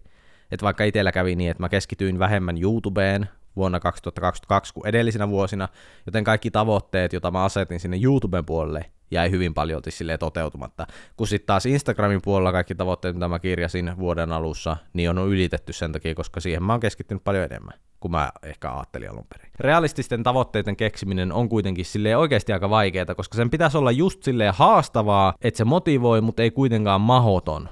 Että 0.50 0.64
vaikka 0.64 0.84
itsellä 0.84 1.12
kävi 1.12 1.36
niin, 1.36 1.50
että 1.50 1.62
mä 1.62 1.68
keskityin 1.68 2.18
vähemmän 2.18 2.62
YouTubeen 2.62 3.28
vuonna 3.56 3.80
2022 3.80 4.74
kuin 4.74 4.86
edellisinä 4.86 5.28
vuosina, 5.28 5.68
joten 6.06 6.24
kaikki 6.24 6.50
tavoitteet, 6.50 7.12
joita 7.12 7.30
mä 7.30 7.44
asetin 7.44 7.80
sinne 7.80 7.98
YouTuben 8.02 8.44
puolelle, 8.44 8.84
jäi 9.10 9.30
hyvin 9.30 9.54
paljon 9.54 9.82
silleen 9.88 10.18
toteutumatta. 10.18 10.86
Kun 11.16 11.26
sitten 11.26 11.46
taas 11.46 11.66
Instagramin 11.66 12.22
puolella 12.22 12.52
kaikki 12.52 12.74
tavoitteet, 12.74 13.14
mitä 13.14 13.28
mä 13.28 13.38
kirjasin 13.38 13.92
vuoden 13.98 14.32
alussa, 14.32 14.76
niin 14.92 15.10
on 15.10 15.28
ylitetty 15.28 15.72
sen 15.72 15.92
takia, 15.92 16.14
koska 16.14 16.40
siihen 16.40 16.62
mä 16.62 16.72
oon 16.72 16.80
keskittynyt 16.80 17.24
paljon 17.24 17.44
enemmän 17.44 17.74
kuin 18.02 18.12
mä 18.12 18.32
ehkä 18.42 18.72
ajattelin 18.72 19.10
alun 19.10 19.26
perin. 19.28 19.52
Realististen 19.60 20.22
tavoitteiden 20.22 20.76
keksiminen 20.76 21.32
on 21.32 21.48
kuitenkin 21.48 21.84
sille 21.84 22.16
oikeasti 22.16 22.52
aika 22.52 22.70
vaikeaa, 22.70 23.14
koska 23.16 23.36
sen 23.36 23.50
pitäisi 23.50 23.78
olla 23.78 23.90
just 23.90 24.22
silleen 24.22 24.54
haastavaa, 24.54 25.34
että 25.42 25.58
se 25.58 25.64
motivoi, 25.64 26.20
mutta 26.20 26.42
ei 26.42 26.50
kuitenkaan 26.50 27.00
mahoton 27.00 27.68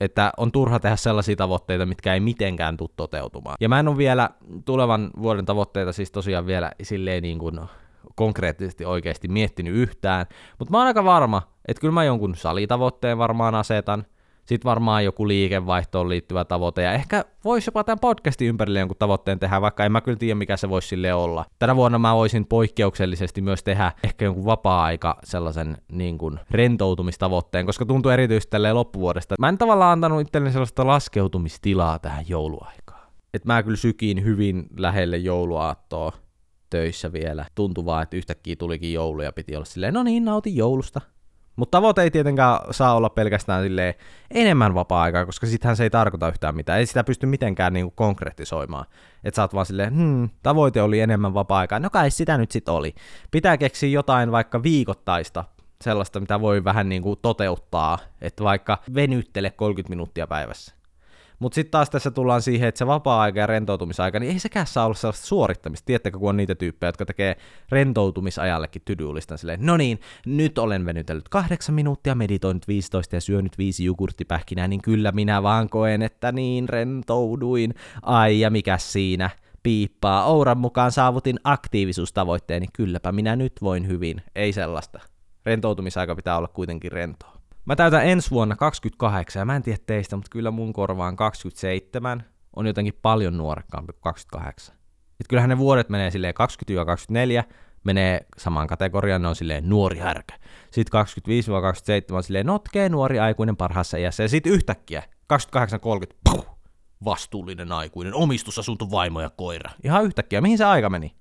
että 0.00 0.32
on 0.36 0.52
turha 0.52 0.80
tehdä 0.80 0.96
sellaisia 0.96 1.36
tavoitteita, 1.36 1.86
mitkä 1.86 2.14
ei 2.14 2.20
mitenkään 2.20 2.76
tule 2.76 2.90
toteutumaan. 2.96 3.56
Ja 3.60 3.68
mä 3.68 3.80
en 3.80 3.88
ole 3.88 3.96
vielä 3.96 4.30
tulevan 4.64 5.10
vuoden 5.22 5.44
tavoitteita 5.44 5.92
siis 5.92 6.10
tosiaan 6.10 6.46
vielä 6.46 6.72
silleen 6.82 7.22
niin 7.22 7.38
kuin 7.38 7.60
konkreettisesti 8.14 8.84
oikeasti 8.84 9.28
miettinyt 9.28 9.74
yhtään, 9.74 10.26
mutta 10.58 10.72
mä 10.72 10.78
oon 10.78 10.86
aika 10.86 11.04
varma, 11.04 11.42
että 11.68 11.80
kyllä 11.80 11.92
mä 11.92 12.04
jonkun 12.04 12.34
salitavoitteen 12.34 13.18
varmaan 13.18 13.54
asetan, 13.54 14.06
sitten 14.52 14.68
varmaan 14.68 15.04
joku 15.04 15.28
liikevaihtoon 15.28 16.08
liittyvä 16.08 16.44
tavoite, 16.44 16.82
ja 16.82 16.92
ehkä 16.92 17.24
voisi 17.44 17.68
jopa 17.68 17.84
tämän 17.84 17.98
podcastin 17.98 18.48
ympärille 18.48 18.78
jonkun 18.78 18.96
tavoitteen 18.98 19.38
tehdä, 19.38 19.60
vaikka 19.60 19.84
en 19.84 19.92
mä 19.92 20.00
kyllä 20.00 20.18
tiedä, 20.18 20.34
mikä 20.34 20.56
se 20.56 20.68
voisi 20.68 20.88
sille 20.88 21.14
olla. 21.14 21.44
Tänä 21.58 21.76
vuonna 21.76 21.98
mä 21.98 22.14
voisin 22.14 22.46
poikkeuksellisesti 22.46 23.40
myös 23.40 23.62
tehdä 23.62 23.92
ehkä 24.04 24.24
jonkun 24.24 24.44
vapaa-aika 24.44 25.18
sellaisen 25.24 25.78
niin 25.92 26.18
kuin 26.18 26.40
rentoutumistavoitteen, 26.50 27.66
koska 27.66 27.86
tuntuu 27.86 28.10
erityisesti 28.10 28.50
tälleen 28.50 28.74
loppuvuodesta. 28.74 29.34
Mä 29.38 29.48
en 29.48 29.58
tavallaan 29.58 29.92
antanut 29.92 30.20
itselleni 30.20 30.52
sellaista 30.52 30.86
laskeutumistilaa 30.86 31.98
tähän 31.98 32.24
jouluaikaan. 32.28 33.08
Et 33.34 33.44
mä 33.44 33.62
kyllä 33.62 33.76
sykiin 33.76 34.24
hyvin 34.24 34.66
lähelle 34.76 35.16
jouluaattoa 35.16 36.12
töissä 36.70 37.12
vielä. 37.12 37.46
Tuntuu 37.54 37.86
vaan, 37.86 38.02
että 38.02 38.16
yhtäkkiä 38.16 38.56
tulikin 38.56 38.92
joulu 38.92 39.22
ja 39.22 39.32
piti 39.32 39.56
olla 39.56 39.64
silleen, 39.64 39.94
no 39.94 40.02
niin, 40.02 40.24
nautin 40.24 40.56
joulusta. 40.56 41.00
Mutta 41.56 41.78
tavoite 41.78 42.02
ei 42.02 42.10
tietenkään 42.10 42.58
saa 42.70 42.94
olla 42.94 43.10
pelkästään 43.10 43.64
enemmän 44.30 44.74
vapaa-aikaa, 44.74 45.26
koska 45.26 45.46
sittenhän 45.46 45.76
se 45.76 45.82
ei 45.82 45.90
tarkoita 45.90 46.28
yhtään 46.28 46.56
mitään. 46.56 46.78
Ei 46.78 46.86
sitä 46.86 47.04
pysty 47.04 47.26
mitenkään 47.26 47.72
niinku 47.72 47.92
konkretisoimaan. 47.96 48.86
Että 49.24 49.36
sä 49.36 49.42
oot 49.42 49.54
vaan 49.54 49.66
silleen, 49.66 49.94
hmm, 49.94 50.30
tavoite 50.42 50.82
oli 50.82 51.00
enemmän 51.00 51.34
vapaa-aikaa. 51.34 51.78
No 51.78 51.90
kai 51.90 52.10
sitä 52.10 52.38
nyt 52.38 52.50
sit 52.50 52.68
oli. 52.68 52.94
Pitää 53.30 53.56
keksiä 53.56 53.88
jotain 53.88 54.32
vaikka 54.32 54.62
viikoittaista, 54.62 55.44
sellaista, 55.82 56.20
mitä 56.20 56.40
voi 56.40 56.64
vähän 56.64 56.88
niinku 56.88 57.16
toteuttaa. 57.16 57.98
Että 58.20 58.44
vaikka 58.44 58.78
venyttele 58.94 59.50
30 59.50 59.90
minuuttia 59.90 60.26
päivässä. 60.26 60.81
Mutta 61.42 61.54
sitten 61.54 61.70
taas 61.70 61.90
tässä 61.90 62.10
tullaan 62.10 62.42
siihen, 62.42 62.68
että 62.68 62.78
se 62.78 62.86
vapaa-aika 62.86 63.40
ja 63.40 63.46
rentoutumisaika, 63.46 64.20
niin 64.20 64.32
ei 64.32 64.38
sekään 64.38 64.66
saa 64.66 64.84
olla 64.84 64.94
sellaista 64.94 65.26
suorittamista. 65.26 65.86
Tiedättekö, 65.86 66.18
kun 66.18 66.28
on 66.28 66.36
niitä 66.36 66.54
tyyppejä, 66.54 66.88
jotka 66.88 67.06
tekee 67.06 67.36
rentoutumisajallekin 67.70 68.82
tydylistan 68.84 69.38
silleen, 69.38 69.66
no 69.66 69.76
niin, 69.76 70.00
nyt 70.26 70.58
olen 70.58 70.86
venytellyt 70.86 71.28
kahdeksan 71.28 71.74
minuuttia, 71.74 72.14
meditoinut 72.14 72.68
15 72.68 73.16
ja 73.16 73.20
syönyt 73.20 73.58
viisi 73.58 73.84
jogurttipähkinää, 73.84 74.68
niin 74.68 74.82
kyllä 74.82 75.12
minä 75.12 75.42
vaan 75.42 75.68
koen, 75.68 76.02
että 76.02 76.32
niin 76.32 76.68
rentouduin. 76.68 77.74
Ai 78.02 78.40
ja 78.40 78.50
mikä 78.50 78.78
siinä? 78.78 79.30
Piippaa. 79.62 80.24
Ouran 80.24 80.58
mukaan 80.58 80.92
saavutin 80.92 81.40
aktiivisuustavoitteeni, 81.44 82.66
kylläpä 82.72 83.12
minä 83.12 83.36
nyt 83.36 83.52
voin 83.62 83.88
hyvin. 83.88 84.22
Ei 84.34 84.52
sellaista. 84.52 85.00
Rentoutumisaika 85.46 86.16
pitää 86.16 86.36
olla 86.38 86.48
kuitenkin 86.48 86.92
rentoa. 86.92 87.31
Mä 87.64 87.76
täytän 87.76 88.06
ensi 88.06 88.30
vuonna 88.30 88.56
28, 88.56 89.40
ja 89.40 89.44
mä 89.44 89.56
en 89.56 89.62
tiedä 89.62 89.78
teistä, 89.86 90.16
mutta 90.16 90.30
kyllä 90.30 90.50
mun 90.50 90.72
korvaan 90.72 91.16
27 91.16 92.24
on 92.56 92.66
jotenkin 92.66 92.98
paljon 93.02 93.36
nuorekkaampi 93.36 93.92
kuin 93.92 94.02
28. 94.02 94.76
Et 95.20 95.28
kyllähän 95.28 95.50
ne 95.50 95.58
vuodet 95.58 95.88
menee 95.88 96.10
silleen 96.10 96.34
20-24, 97.42 97.44
menee 97.84 98.26
samaan 98.38 98.66
kategoriaan, 98.66 99.22
ne 99.22 99.28
on 99.28 99.36
silleen 99.36 99.68
nuori 99.68 99.98
härkä. 99.98 100.38
Sitten 100.70 101.00
25-27 102.12 102.14
on 102.16 102.22
silleen 102.22 102.46
notkee 102.46 102.88
nuori 102.88 103.18
aikuinen 103.18 103.56
parhaassa 103.56 103.96
iässä, 103.96 104.22
ja 104.22 104.28
sitten 104.28 104.52
yhtäkkiä 104.52 105.02
28-30, 105.32 105.36
puh, 106.30 106.58
vastuullinen 107.04 107.72
aikuinen, 107.72 108.14
omistusasunto, 108.14 108.90
vaimo 108.90 109.20
ja 109.20 109.30
koira. 109.30 109.70
Ihan 109.84 110.04
yhtäkkiä, 110.04 110.40
mihin 110.40 110.58
se 110.58 110.64
aika 110.64 110.90
meni? 110.90 111.16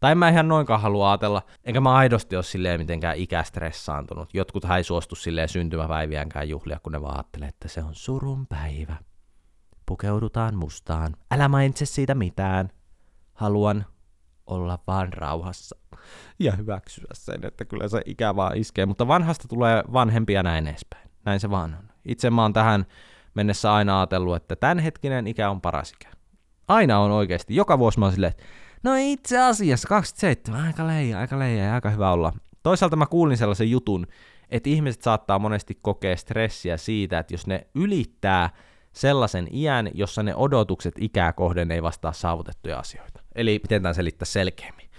Tai 0.00 0.14
mä 0.14 0.28
ihan 0.28 0.48
noinkaan 0.48 0.80
halua 0.80 1.10
ajatella, 1.10 1.42
enkä 1.64 1.80
mä 1.80 1.94
aidosti 1.94 2.36
ole 2.36 2.42
silleen 2.42 2.80
mitenkään 2.80 3.16
ikästressaantunut. 3.16 4.34
Jotkut 4.34 4.64
ei 4.76 4.84
suostu 4.84 5.14
silleen 5.14 5.48
syntymäpäiviäänkään 5.48 6.48
juhlia, 6.48 6.80
kun 6.82 6.92
ne 6.92 7.02
vaan 7.02 7.24
että 7.48 7.68
se 7.68 7.82
on 7.82 7.94
surun 7.94 8.46
päivä. 8.46 8.96
Pukeudutaan 9.86 10.54
mustaan. 10.54 11.16
Älä 11.30 11.48
mainitse 11.48 11.86
siitä 11.86 12.14
mitään. 12.14 12.70
Haluan 13.32 13.86
olla 14.46 14.78
vaan 14.86 15.12
rauhassa. 15.12 15.76
Ja 16.38 16.52
hyväksyä 16.52 17.10
sen, 17.12 17.40
että 17.46 17.64
kyllä 17.64 17.88
se 17.88 18.02
ikä 18.06 18.36
vaan 18.36 18.56
iskee. 18.56 18.86
Mutta 18.86 19.08
vanhasta 19.08 19.48
tulee 19.48 19.84
vanhempia 19.92 20.42
näin 20.42 20.66
edespäin. 20.66 21.10
Näin 21.24 21.40
se 21.40 21.50
vaan 21.50 21.76
on. 21.78 21.90
Itse 22.04 22.30
mä 22.30 22.42
oon 22.42 22.52
tähän 22.52 22.86
mennessä 23.34 23.74
aina 23.74 24.00
ajatellut, 24.00 24.36
että 24.36 24.56
tämänhetkinen 24.56 25.26
ikä 25.26 25.50
on 25.50 25.60
paras 25.60 25.92
ikä. 25.92 26.08
Aina 26.68 26.98
on 26.98 27.10
oikeasti. 27.10 27.56
Joka 27.56 27.78
vuosi 27.78 27.98
mä 27.98 28.04
oon 28.04 28.12
silleen, 28.12 28.30
että 28.30 28.44
No 28.82 28.90
itse 28.98 29.38
asiassa 29.38 29.88
27, 29.88 30.66
aika 30.66 30.86
leija, 30.86 31.18
aika 31.18 31.38
leija 31.38 31.64
ja 31.64 31.74
aika 31.74 31.90
hyvä 31.90 32.12
olla. 32.12 32.32
Toisaalta 32.62 32.96
mä 32.96 33.06
kuulin 33.06 33.36
sellaisen 33.36 33.70
jutun, 33.70 34.06
että 34.50 34.70
ihmiset 34.70 35.02
saattaa 35.02 35.38
monesti 35.38 35.78
kokea 35.82 36.16
stressiä 36.16 36.76
siitä, 36.76 37.18
että 37.18 37.34
jos 37.34 37.46
ne 37.46 37.66
ylittää 37.74 38.50
sellaisen 38.92 39.48
iän, 39.52 39.90
jossa 39.94 40.22
ne 40.22 40.34
odotukset 40.34 40.94
ikää 40.98 41.32
kohden 41.32 41.70
ei 41.70 41.82
vastaa 41.82 42.12
saavutettuja 42.12 42.78
asioita. 42.78 43.20
Eli 43.34 43.60
miten 43.62 43.82
tämän 43.82 43.94
selittää 43.94 44.26
selkeämmin. 44.26 44.89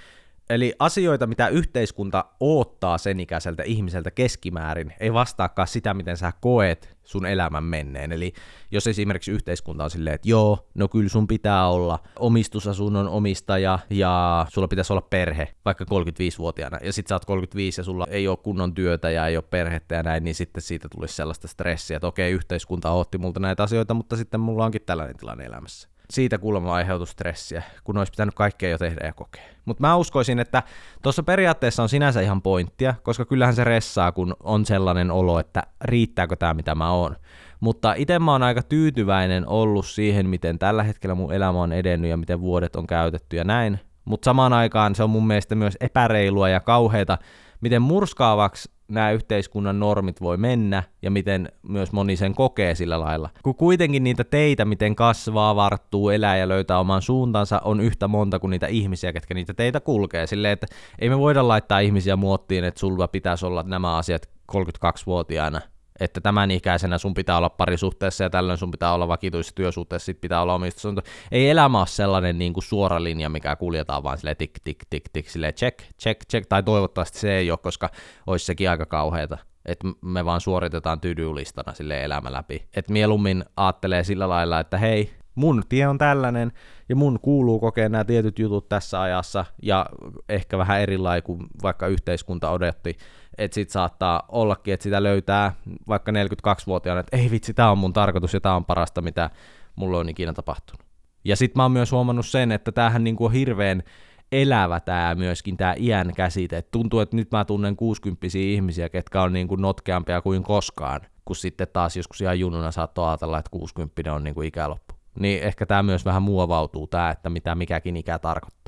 Eli 0.51 0.73
asioita, 0.79 1.27
mitä 1.27 1.47
yhteiskunta 1.47 2.25
oottaa 2.39 2.97
sen 2.97 3.19
ikäiseltä 3.19 3.63
ihmiseltä 3.63 4.11
keskimäärin, 4.11 4.93
ei 4.99 5.13
vastaakaan 5.13 5.67
sitä, 5.67 5.93
miten 5.93 6.17
sä 6.17 6.33
koet 6.41 6.97
sun 7.03 7.25
elämän 7.25 7.63
menneen. 7.63 8.11
Eli 8.11 8.33
jos 8.71 8.87
esimerkiksi 8.87 9.31
yhteiskunta 9.31 9.83
on 9.83 9.89
silleen, 9.89 10.13
että 10.13 10.29
joo, 10.29 10.67
no 10.73 10.87
kyllä 10.87 11.09
sun 11.09 11.27
pitää 11.27 11.67
olla 11.67 11.99
omistusasunnon 12.19 13.07
omistaja 13.07 13.79
ja 13.89 14.45
sulla 14.49 14.67
pitäisi 14.67 14.93
olla 14.93 15.01
perhe, 15.01 15.47
vaikka 15.65 15.85
35-vuotiaana, 15.85 16.77
ja 16.83 16.93
sit 16.93 17.07
sä 17.07 17.15
oot 17.15 17.25
35 17.25 17.81
ja 17.81 17.85
sulla 17.85 18.07
ei 18.09 18.27
ole 18.27 18.37
kunnon 18.37 18.73
työtä 18.73 19.11
ja 19.11 19.27
ei 19.27 19.37
ole 19.37 19.43
perhettä 19.49 19.95
ja 19.95 20.03
näin, 20.03 20.23
niin 20.23 20.35
sitten 20.35 20.61
siitä 20.61 20.87
tulisi 20.89 21.15
sellaista 21.15 21.47
stressiä, 21.47 21.97
että 21.97 22.07
okei, 22.07 22.31
yhteiskunta 22.31 22.91
otti 22.91 23.17
multa 23.17 23.39
näitä 23.39 23.63
asioita, 23.63 23.93
mutta 23.93 24.15
sitten 24.15 24.39
mulla 24.39 24.65
onkin 24.65 24.81
tällainen 24.85 25.17
tilanne 25.17 25.43
elämässä 25.43 25.90
siitä 26.11 26.37
kuulemma 26.37 26.73
aiheutu 26.73 27.05
stressiä, 27.05 27.63
kun 27.83 27.97
olisi 27.97 28.11
pitänyt 28.11 28.35
kaikkea 28.35 28.69
jo 28.69 28.77
tehdä 28.77 29.05
ja 29.05 29.13
kokea. 29.13 29.43
Mutta 29.65 29.81
mä 29.81 29.95
uskoisin, 29.95 30.39
että 30.39 30.63
tuossa 31.01 31.23
periaatteessa 31.23 31.83
on 31.83 31.89
sinänsä 31.89 32.21
ihan 32.21 32.41
pointtia, 32.41 32.93
koska 33.03 33.25
kyllähän 33.25 33.55
se 33.55 33.63
ressaa, 33.63 34.11
kun 34.11 34.35
on 34.43 34.65
sellainen 34.65 35.11
olo, 35.11 35.39
että 35.39 35.63
riittääkö 35.81 36.35
tämä 36.35 36.53
mitä 36.53 36.75
mä 36.75 36.91
oon. 36.91 37.15
Mutta 37.59 37.93
itse 37.93 38.19
mä 38.19 38.31
oon 38.31 38.43
aika 38.43 38.63
tyytyväinen 38.63 39.47
ollut 39.47 39.85
siihen, 39.85 40.29
miten 40.29 40.59
tällä 40.59 40.83
hetkellä 40.83 41.15
mun 41.15 41.33
elämä 41.33 41.61
on 41.61 41.73
edennyt 41.73 42.09
ja 42.09 42.17
miten 42.17 42.41
vuodet 42.41 42.75
on 42.75 42.87
käytetty 42.87 43.37
ja 43.37 43.43
näin. 43.43 43.79
Mutta 44.05 44.25
samaan 44.25 44.53
aikaan 44.53 44.95
se 44.95 45.03
on 45.03 45.09
mun 45.09 45.27
mielestä 45.27 45.55
myös 45.55 45.77
epäreilua 45.79 46.49
ja 46.49 46.59
kauheita, 46.59 47.17
miten 47.61 47.81
murskaavaksi 47.81 48.71
nämä 48.91 49.11
yhteiskunnan 49.11 49.79
normit 49.79 50.21
voi 50.21 50.37
mennä 50.37 50.83
ja 51.01 51.11
miten 51.11 51.51
myös 51.63 51.91
moni 51.91 52.15
sen 52.15 52.35
kokee 52.35 52.75
sillä 52.75 52.99
lailla. 52.99 53.29
Kun 53.43 53.55
kuitenkin 53.55 54.03
niitä 54.03 54.23
teitä, 54.23 54.65
miten 54.65 54.95
kasvaa, 54.95 55.55
varttuu, 55.55 56.09
elää 56.09 56.37
ja 56.37 56.47
löytää 56.47 56.79
oman 56.79 57.01
suuntansa, 57.01 57.61
on 57.65 57.81
yhtä 57.81 58.07
monta 58.07 58.39
kuin 58.39 58.51
niitä 58.51 58.67
ihmisiä, 58.67 59.13
ketkä 59.13 59.33
niitä 59.33 59.53
teitä 59.53 59.79
kulkee. 59.79 60.27
Silleen, 60.27 60.53
että 60.53 60.67
ei 60.99 61.09
me 61.09 61.19
voida 61.19 61.47
laittaa 61.47 61.79
ihmisiä 61.79 62.15
muottiin, 62.15 62.63
että 62.63 62.79
sulla 62.79 63.07
pitäisi 63.07 63.45
olla 63.45 63.63
nämä 63.63 63.97
asiat 63.97 64.29
32-vuotiaana 64.51 65.61
että 66.01 66.21
tämän 66.21 66.51
ikäisenä 66.51 66.97
sun 66.97 67.13
pitää 67.13 67.37
olla 67.37 67.49
parisuhteessa 67.49 68.23
ja 68.23 68.29
tällöin 68.29 68.57
sun 68.57 68.71
pitää 68.71 68.93
olla 68.93 69.07
vakituisessa 69.07 69.55
työsuhteessa, 69.55 70.05
sit 70.05 70.21
pitää 70.21 70.41
olla 70.41 70.53
omistus. 70.53 70.93
Ei 71.31 71.49
elämä 71.49 71.79
ole 71.79 71.87
sellainen 71.87 72.37
niin 72.37 72.53
kuin 72.53 72.63
suora 72.63 73.03
linja, 73.03 73.29
mikä 73.29 73.55
kuljetaan 73.55 74.03
vaan 74.03 74.17
silleen 74.17 74.37
tik, 74.37 74.51
tik, 74.63 74.77
tik, 74.89 75.03
tik, 75.13 75.29
silleen 75.29 75.53
check, 75.53 75.79
check, 76.01 76.21
check, 76.31 76.47
tai 76.49 76.63
toivottavasti 76.63 77.19
se 77.19 77.37
ei 77.37 77.51
ole, 77.51 77.59
koska 77.63 77.89
olisi 78.27 78.45
sekin 78.45 78.69
aika 78.69 78.85
kauheata 78.85 79.37
että 79.65 79.87
me 80.01 80.25
vaan 80.25 80.41
suoritetaan 80.41 81.01
tydyylistana 81.01 81.73
sille 81.73 82.03
elämä 82.03 82.31
läpi. 82.31 82.67
että 82.75 82.93
mieluummin 82.93 83.45
ajattelee 83.57 84.03
sillä 84.03 84.29
lailla, 84.29 84.59
että 84.59 84.77
hei, 84.77 85.11
mun 85.35 85.63
tie 85.69 85.87
on 85.87 85.97
tällainen, 85.97 86.51
ja 86.89 86.95
mun 86.95 87.19
kuuluu 87.21 87.59
kokea 87.59 87.89
nämä 87.89 88.03
tietyt 88.03 88.39
jutut 88.39 88.69
tässä 88.69 89.01
ajassa, 89.01 89.45
ja 89.61 89.85
ehkä 90.29 90.57
vähän 90.57 90.81
erilainen 90.81 91.23
kuin 91.23 91.47
vaikka 91.63 91.87
yhteiskunta 91.87 92.49
odotti, 92.49 92.97
että 93.37 93.55
sit 93.55 93.69
saattaa 93.69 94.23
ollakin, 94.27 94.73
että 94.73 94.83
sitä 94.83 95.03
löytää 95.03 95.53
vaikka 95.87 96.11
42-vuotiaana, 96.11 96.99
että 96.99 97.17
ei 97.17 97.31
vitsi, 97.31 97.53
tämä 97.53 97.71
on 97.71 97.77
mun 97.77 97.93
tarkoitus, 97.93 98.33
ja 98.33 98.41
tämä 98.41 98.55
on 98.55 98.65
parasta, 98.65 99.01
mitä 99.01 99.29
mulla 99.75 99.97
on 99.97 100.09
ikinä 100.09 100.33
tapahtunut. 100.33 100.85
Ja 101.23 101.35
sit 101.35 101.55
mä 101.55 101.63
oon 101.63 101.71
myös 101.71 101.91
huomannut 101.91 102.25
sen, 102.25 102.51
että 102.51 102.71
tämähän 102.71 103.03
niinku 103.03 103.25
on 103.25 103.31
hirveän 103.31 103.83
elävä 104.31 104.79
tämä 104.79 105.15
myöskin, 105.15 105.57
tämä 105.57 105.75
iän 105.77 106.13
käsite. 106.15 106.57
Et 106.57 106.71
tuntuu, 106.71 106.99
että 106.99 107.15
nyt 107.15 107.31
mä 107.31 107.45
tunnen 107.45 107.75
60 107.75 108.27
ihmisiä, 108.35 108.89
ketkä 108.89 109.21
on 109.21 109.33
niinku 109.33 109.55
notkeampia 109.55 110.21
kuin 110.21 110.43
koskaan, 110.43 111.01
kun 111.25 111.35
sitten 111.35 111.67
taas 111.73 111.97
joskus 111.97 112.21
ihan 112.21 112.39
jununa 112.39 112.71
saattoi 112.71 113.07
ajatella, 113.07 113.39
että 113.39 113.51
60 113.51 114.13
on 114.13 114.23
niinku 114.23 114.41
ikäloppu 114.41 115.01
niin 115.19 115.43
ehkä 115.43 115.65
tämä 115.65 115.83
myös 115.83 116.05
vähän 116.05 116.21
muovautuu, 116.21 116.87
tämä, 116.87 117.09
että 117.09 117.29
mitä 117.29 117.55
mikäkin 117.55 117.97
ikä 117.97 118.19
tarkoittaa. 118.19 118.60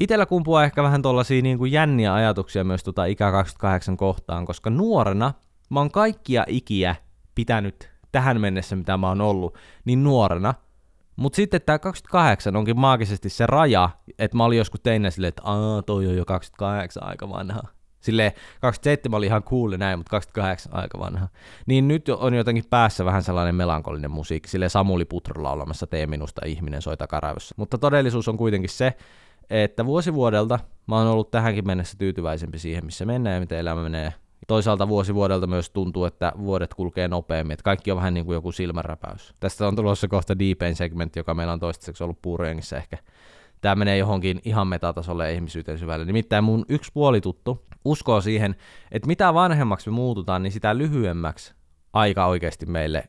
Itellä 0.00 0.26
kumpuaa 0.26 0.64
ehkä 0.64 0.82
vähän 0.82 1.02
tuollaisia 1.02 1.42
niin 1.42 1.58
kuin 1.58 1.72
jänniä 1.72 2.14
ajatuksia 2.14 2.64
myös 2.64 2.84
tota 2.84 3.04
ikä 3.04 3.30
28 3.30 3.96
kohtaan, 3.96 4.46
koska 4.46 4.70
nuorena 4.70 5.32
mä 5.70 5.80
oon 5.80 5.90
kaikkia 5.90 6.44
ikiä 6.48 6.96
pitänyt 7.34 7.90
tähän 8.12 8.40
mennessä, 8.40 8.76
mitä 8.76 8.96
mä 8.96 9.08
oon 9.08 9.20
ollut, 9.20 9.58
niin 9.84 10.04
nuorena. 10.04 10.54
Mutta 11.16 11.36
sitten 11.36 11.60
tämä 11.66 11.78
28 11.78 12.56
onkin 12.56 12.78
maagisesti 12.78 13.28
se 13.28 13.46
raja, 13.46 13.90
että 14.18 14.36
mä 14.36 14.44
olin 14.44 14.58
joskus 14.58 14.80
teinä 14.80 15.10
silleen, 15.10 15.28
että 15.28 15.42
aah, 15.44 15.84
toi 15.86 16.06
on 16.06 16.16
jo 16.16 16.24
28 16.24 17.02
aika 17.02 17.28
vanha. 17.28 17.62
Sille 18.00 18.34
27 18.60 19.18
oli 19.18 19.26
ihan 19.26 19.42
cool 19.42 19.76
näin, 19.76 19.98
mutta 19.98 20.10
28 20.10 20.74
aika 20.74 20.98
vanha. 20.98 21.28
Niin 21.66 21.88
nyt 21.88 22.08
on 22.08 22.34
jotenkin 22.34 22.64
päässä 22.70 23.04
vähän 23.04 23.22
sellainen 23.22 23.54
melankolinen 23.54 24.10
musiikki, 24.10 24.48
sille 24.48 24.68
Samuli 24.68 25.04
Putro 25.04 25.42
laulamassa 25.42 25.86
Tee 25.86 26.06
minusta 26.06 26.40
ihminen 26.46 26.82
soi 26.82 26.96
takaraivossa. 26.96 27.54
Mutta 27.58 27.78
todellisuus 27.78 28.28
on 28.28 28.36
kuitenkin 28.36 28.70
se, 28.70 28.96
että 29.50 29.86
vuosi 29.86 30.14
vuodelta 30.14 30.58
mä 30.86 30.98
oon 30.98 31.06
ollut 31.06 31.30
tähänkin 31.30 31.66
mennessä 31.66 31.98
tyytyväisempi 31.98 32.58
siihen, 32.58 32.84
missä 32.84 33.04
mennään 33.04 33.34
ja 33.34 33.40
miten 33.40 33.58
elämä 33.58 33.82
menee. 33.82 34.14
Toisaalta 34.48 34.88
vuosi 34.88 35.14
vuodelta 35.14 35.46
myös 35.46 35.70
tuntuu, 35.70 36.04
että 36.04 36.32
vuodet 36.38 36.74
kulkee 36.74 37.08
nopeammin, 37.08 37.52
että 37.52 37.64
kaikki 37.64 37.90
on 37.90 37.96
vähän 37.96 38.14
niin 38.14 38.26
kuin 38.26 38.34
joku 38.34 38.52
silmänräpäys. 38.52 39.34
Tästä 39.40 39.68
on 39.68 39.76
tulossa 39.76 40.08
kohta 40.08 40.38
Deepain 40.38 40.76
segmentti, 40.76 41.18
joka 41.18 41.34
meillä 41.34 41.52
on 41.52 41.60
toistaiseksi 41.60 42.04
ollut 42.04 42.22
puurojengissä 42.22 42.76
ehkä 42.76 42.98
tämä 43.60 43.74
menee 43.74 43.96
johonkin 43.96 44.40
ihan 44.44 44.68
metatasolle 44.68 45.34
ihmisyyteen 45.34 45.78
syvälle. 45.78 46.04
Nimittäin 46.04 46.44
mun 46.44 46.64
yksi 46.68 46.90
puolituttu 46.94 47.66
uskoo 47.84 48.20
siihen, 48.20 48.56
että 48.92 49.06
mitä 49.06 49.34
vanhemmaksi 49.34 49.90
me 49.90 49.94
muututaan, 49.94 50.42
niin 50.42 50.52
sitä 50.52 50.78
lyhyemmäksi 50.78 51.54
aika 51.92 52.26
oikeasti 52.26 52.66
meille 52.66 53.08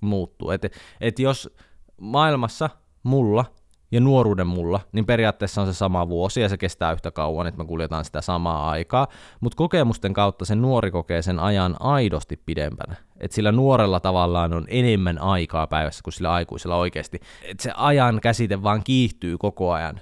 muuttuu. 0.00 0.50
Että 0.50 0.68
et 1.00 1.18
jos 1.18 1.54
maailmassa 2.00 2.70
mulla 3.02 3.44
ja 3.90 4.00
nuoruuden 4.00 4.46
mulla, 4.46 4.80
niin 4.92 5.06
periaatteessa 5.06 5.60
on 5.60 5.66
se 5.66 5.72
sama 5.72 6.08
vuosi 6.08 6.40
ja 6.40 6.48
se 6.48 6.56
kestää 6.56 6.92
yhtä 6.92 7.10
kauan, 7.10 7.46
että 7.46 7.58
me 7.58 7.66
kuljetaan 7.66 8.04
sitä 8.04 8.20
samaa 8.20 8.70
aikaa, 8.70 9.06
mutta 9.40 9.56
kokemusten 9.56 10.12
kautta 10.12 10.44
se 10.44 10.54
nuori 10.54 10.90
kokee 10.90 11.22
sen 11.22 11.38
ajan 11.38 11.76
aidosti 11.80 12.36
pidempänä. 12.36 12.96
Että 13.20 13.34
sillä 13.34 13.52
nuorella 13.52 14.00
tavallaan 14.00 14.52
on 14.52 14.64
enemmän 14.68 15.18
aikaa 15.18 15.66
päivässä 15.66 16.00
kuin 16.04 16.14
sillä 16.14 16.32
aikuisella 16.32 16.76
oikeasti. 16.76 17.20
Että 17.42 17.62
se 17.62 17.72
ajan 17.76 18.20
käsite 18.20 18.62
vaan 18.62 18.84
kiihtyy 18.84 19.38
koko 19.38 19.72
ajan. 19.72 20.00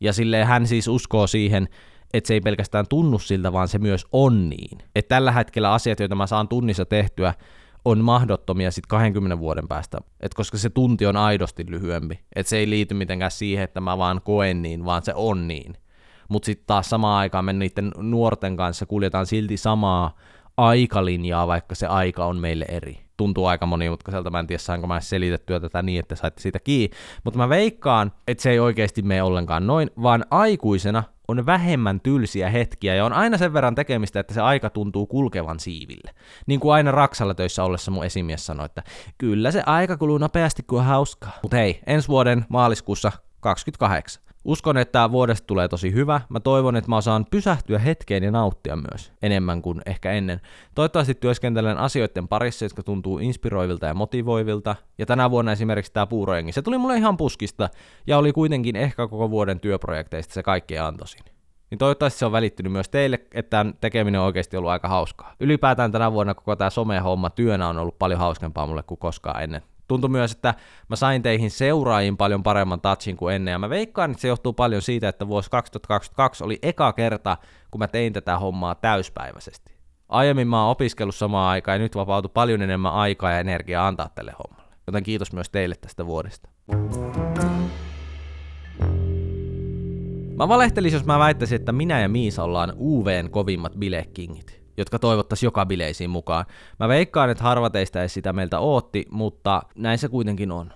Ja 0.00 0.12
silleen 0.12 0.46
hän 0.46 0.66
siis 0.66 0.88
uskoo 0.88 1.26
siihen, 1.26 1.68
että 2.14 2.28
se 2.28 2.34
ei 2.34 2.40
pelkästään 2.40 2.84
tunnu 2.88 3.18
siltä, 3.18 3.52
vaan 3.52 3.68
se 3.68 3.78
myös 3.78 4.06
on 4.12 4.48
niin. 4.48 4.78
Että 4.94 5.14
tällä 5.14 5.32
hetkellä 5.32 5.72
asiat, 5.72 6.00
joita 6.00 6.14
mä 6.14 6.26
saan 6.26 6.48
tunnissa 6.48 6.84
tehtyä, 6.84 7.34
on 7.84 8.04
mahdottomia 8.04 8.70
sitten 8.70 8.88
20 8.88 9.38
vuoden 9.38 9.68
päästä, 9.68 9.98
et 10.20 10.34
koska 10.34 10.58
se 10.58 10.70
tunti 10.70 11.06
on 11.06 11.16
aidosti 11.16 11.64
lyhyempi. 11.68 12.20
Et 12.36 12.46
se 12.46 12.56
ei 12.56 12.70
liity 12.70 12.94
mitenkään 12.94 13.30
siihen, 13.30 13.64
että 13.64 13.80
mä 13.80 13.98
vaan 13.98 14.20
koen 14.24 14.62
niin, 14.62 14.84
vaan 14.84 15.02
se 15.02 15.12
on 15.14 15.48
niin. 15.48 15.74
Mutta 16.28 16.46
sitten 16.46 16.66
taas 16.66 16.90
samaan 16.90 17.18
aikaan 17.18 17.44
me 17.44 17.52
niiden 17.52 17.92
nuorten 17.96 18.56
kanssa 18.56 18.86
kuljetaan 18.86 19.26
silti 19.26 19.56
samaa 19.56 20.16
aikalinjaa, 20.56 21.46
vaikka 21.46 21.74
se 21.74 21.86
aika 21.86 22.24
on 22.24 22.36
meille 22.36 22.64
eri. 22.68 23.00
Tuntuu 23.16 23.46
aika 23.46 23.66
monimutkaiselta, 23.66 24.30
mä 24.30 24.40
en 24.40 24.46
tiedä 24.46 24.58
saanko 24.58 24.86
mä 24.86 25.00
selitettyä 25.00 25.60
tätä 25.60 25.82
niin, 25.82 26.00
että 26.00 26.16
saitte 26.16 26.42
siitä 26.42 26.58
kiinni, 26.58 26.96
mutta 27.24 27.38
mä 27.38 27.48
veikkaan, 27.48 28.12
että 28.28 28.42
se 28.42 28.50
ei 28.50 28.58
oikeasti 28.58 29.02
mene 29.02 29.22
ollenkaan 29.22 29.66
noin, 29.66 29.90
vaan 30.02 30.24
aikuisena 30.30 31.02
on 31.28 31.46
vähemmän 31.46 32.00
tylsiä 32.00 32.50
hetkiä 32.50 32.94
ja 32.94 33.04
on 33.04 33.12
aina 33.12 33.38
sen 33.38 33.52
verran 33.52 33.74
tekemistä, 33.74 34.20
että 34.20 34.34
se 34.34 34.40
aika 34.40 34.70
tuntuu 34.70 35.06
kulkevan 35.06 35.60
siiville. 35.60 36.10
Niin 36.46 36.60
kuin 36.60 36.74
aina 36.74 36.92
Raksalla 36.92 37.34
töissä 37.34 37.64
ollessa 37.64 37.90
mun 37.90 38.04
esimies 38.04 38.46
sanoi, 38.46 38.66
että 38.66 38.82
kyllä 39.18 39.50
se 39.50 39.62
aika 39.66 39.96
kuluu 39.96 40.18
nopeasti 40.18 40.62
kuin 40.62 40.84
hauskaa. 40.84 41.32
Mutta 41.42 41.56
hei, 41.56 41.80
ensi 41.86 42.08
vuoden 42.08 42.44
maaliskuussa 42.48 43.12
28. 43.40 44.27
Uskon, 44.48 44.76
että 44.76 45.10
vuodesta 45.10 45.46
tulee 45.46 45.68
tosi 45.68 45.92
hyvä. 45.92 46.20
Mä 46.28 46.40
toivon, 46.40 46.76
että 46.76 46.90
mä 46.90 46.96
osaan 46.96 47.26
pysähtyä 47.30 47.78
hetkeen 47.78 48.22
ja 48.22 48.30
nauttia 48.30 48.76
myös 48.76 49.12
enemmän 49.22 49.62
kuin 49.62 49.80
ehkä 49.86 50.12
ennen. 50.12 50.40
Toivottavasti 50.74 51.14
työskentelen 51.14 51.78
asioiden 51.78 52.28
parissa, 52.28 52.64
jotka 52.64 52.82
tuntuu 52.82 53.18
inspiroivilta 53.18 53.86
ja 53.86 53.94
motivoivilta. 53.94 54.76
Ja 54.98 55.06
tänä 55.06 55.30
vuonna 55.30 55.52
esimerkiksi 55.52 55.92
tämä 55.92 56.06
puurojengi, 56.06 56.52
se 56.52 56.62
tuli 56.62 56.78
mulle 56.78 56.96
ihan 56.96 57.16
puskista 57.16 57.68
ja 58.06 58.18
oli 58.18 58.32
kuitenkin 58.32 58.76
ehkä 58.76 59.08
koko 59.08 59.30
vuoden 59.30 59.60
työprojekteista 59.60 60.34
se 60.34 60.42
kaikki 60.42 60.78
antoisin. 60.78 61.20
Niin 61.70 61.78
toivottavasti 61.78 62.18
se 62.18 62.26
on 62.26 62.32
välittynyt 62.32 62.72
myös 62.72 62.88
teille, 62.88 63.20
että 63.32 63.50
tämän 63.50 63.74
tekeminen 63.80 64.20
on 64.20 64.26
oikeasti 64.26 64.56
ollut 64.56 64.70
aika 64.70 64.88
hauskaa. 64.88 65.34
Ylipäätään 65.40 65.92
tänä 65.92 66.12
vuonna 66.12 66.34
koko 66.34 66.56
tämä 66.56 66.70
some-homma 66.70 67.30
työnä 67.30 67.68
on 67.68 67.78
ollut 67.78 67.98
paljon 67.98 68.20
hauskempaa 68.20 68.66
mulle 68.66 68.82
kuin 68.82 68.98
koskaan 68.98 69.42
ennen 69.42 69.62
tuntui 69.88 70.10
myös, 70.10 70.32
että 70.32 70.54
mä 70.88 70.96
sain 70.96 71.22
teihin 71.22 71.50
seuraajiin 71.50 72.16
paljon 72.16 72.42
paremman 72.42 72.80
touchin 72.80 73.16
kuin 73.16 73.34
ennen, 73.34 73.52
ja 73.52 73.58
mä 73.58 73.70
veikkaan, 73.70 74.10
että 74.10 74.20
se 74.20 74.28
johtuu 74.28 74.52
paljon 74.52 74.82
siitä, 74.82 75.08
että 75.08 75.28
vuosi 75.28 75.50
2022 75.50 76.44
oli 76.44 76.58
eka 76.62 76.92
kerta, 76.92 77.36
kun 77.70 77.78
mä 77.78 77.88
tein 77.88 78.12
tätä 78.12 78.38
hommaa 78.38 78.74
täyspäiväisesti. 78.74 79.78
Aiemmin 80.08 80.48
mä 80.48 80.62
oon 80.62 80.70
opiskellut 80.70 81.14
samaan 81.14 81.50
aikaan, 81.50 81.74
ja 81.74 81.82
nyt 81.82 81.94
vapautui 81.94 82.30
paljon 82.34 82.62
enemmän 82.62 82.92
aikaa 82.92 83.30
ja 83.30 83.40
energiaa 83.40 83.86
antaa 83.86 84.08
tälle 84.14 84.32
hommalle. 84.38 84.72
Joten 84.86 85.02
kiitos 85.02 85.32
myös 85.32 85.50
teille 85.50 85.74
tästä 85.80 86.06
vuodesta. 86.06 86.48
Mä 90.36 90.48
valehtelisin, 90.48 90.96
jos 90.96 91.06
mä 91.06 91.18
väittäisin, 91.18 91.56
että 91.56 91.72
minä 91.72 92.00
ja 92.00 92.08
Miisa 92.08 92.44
ollaan 92.44 92.72
UVn 92.78 93.30
kovimmat 93.30 93.72
bilekingit 93.78 94.57
jotka 94.78 94.98
toivottaisi 94.98 95.46
joka 95.46 95.66
bileisiin 95.66 96.10
mukaan. 96.10 96.44
Mä 96.78 96.88
veikkaan, 96.88 97.30
että 97.30 97.44
harva 97.44 97.70
teistä 97.70 98.02
ei 98.02 98.08
sitä 98.08 98.32
meiltä 98.32 98.58
ootti, 98.58 99.06
mutta 99.10 99.62
näin 99.74 99.98
se 99.98 100.08
kuitenkin 100.08 100.52
on. 100.52 100.72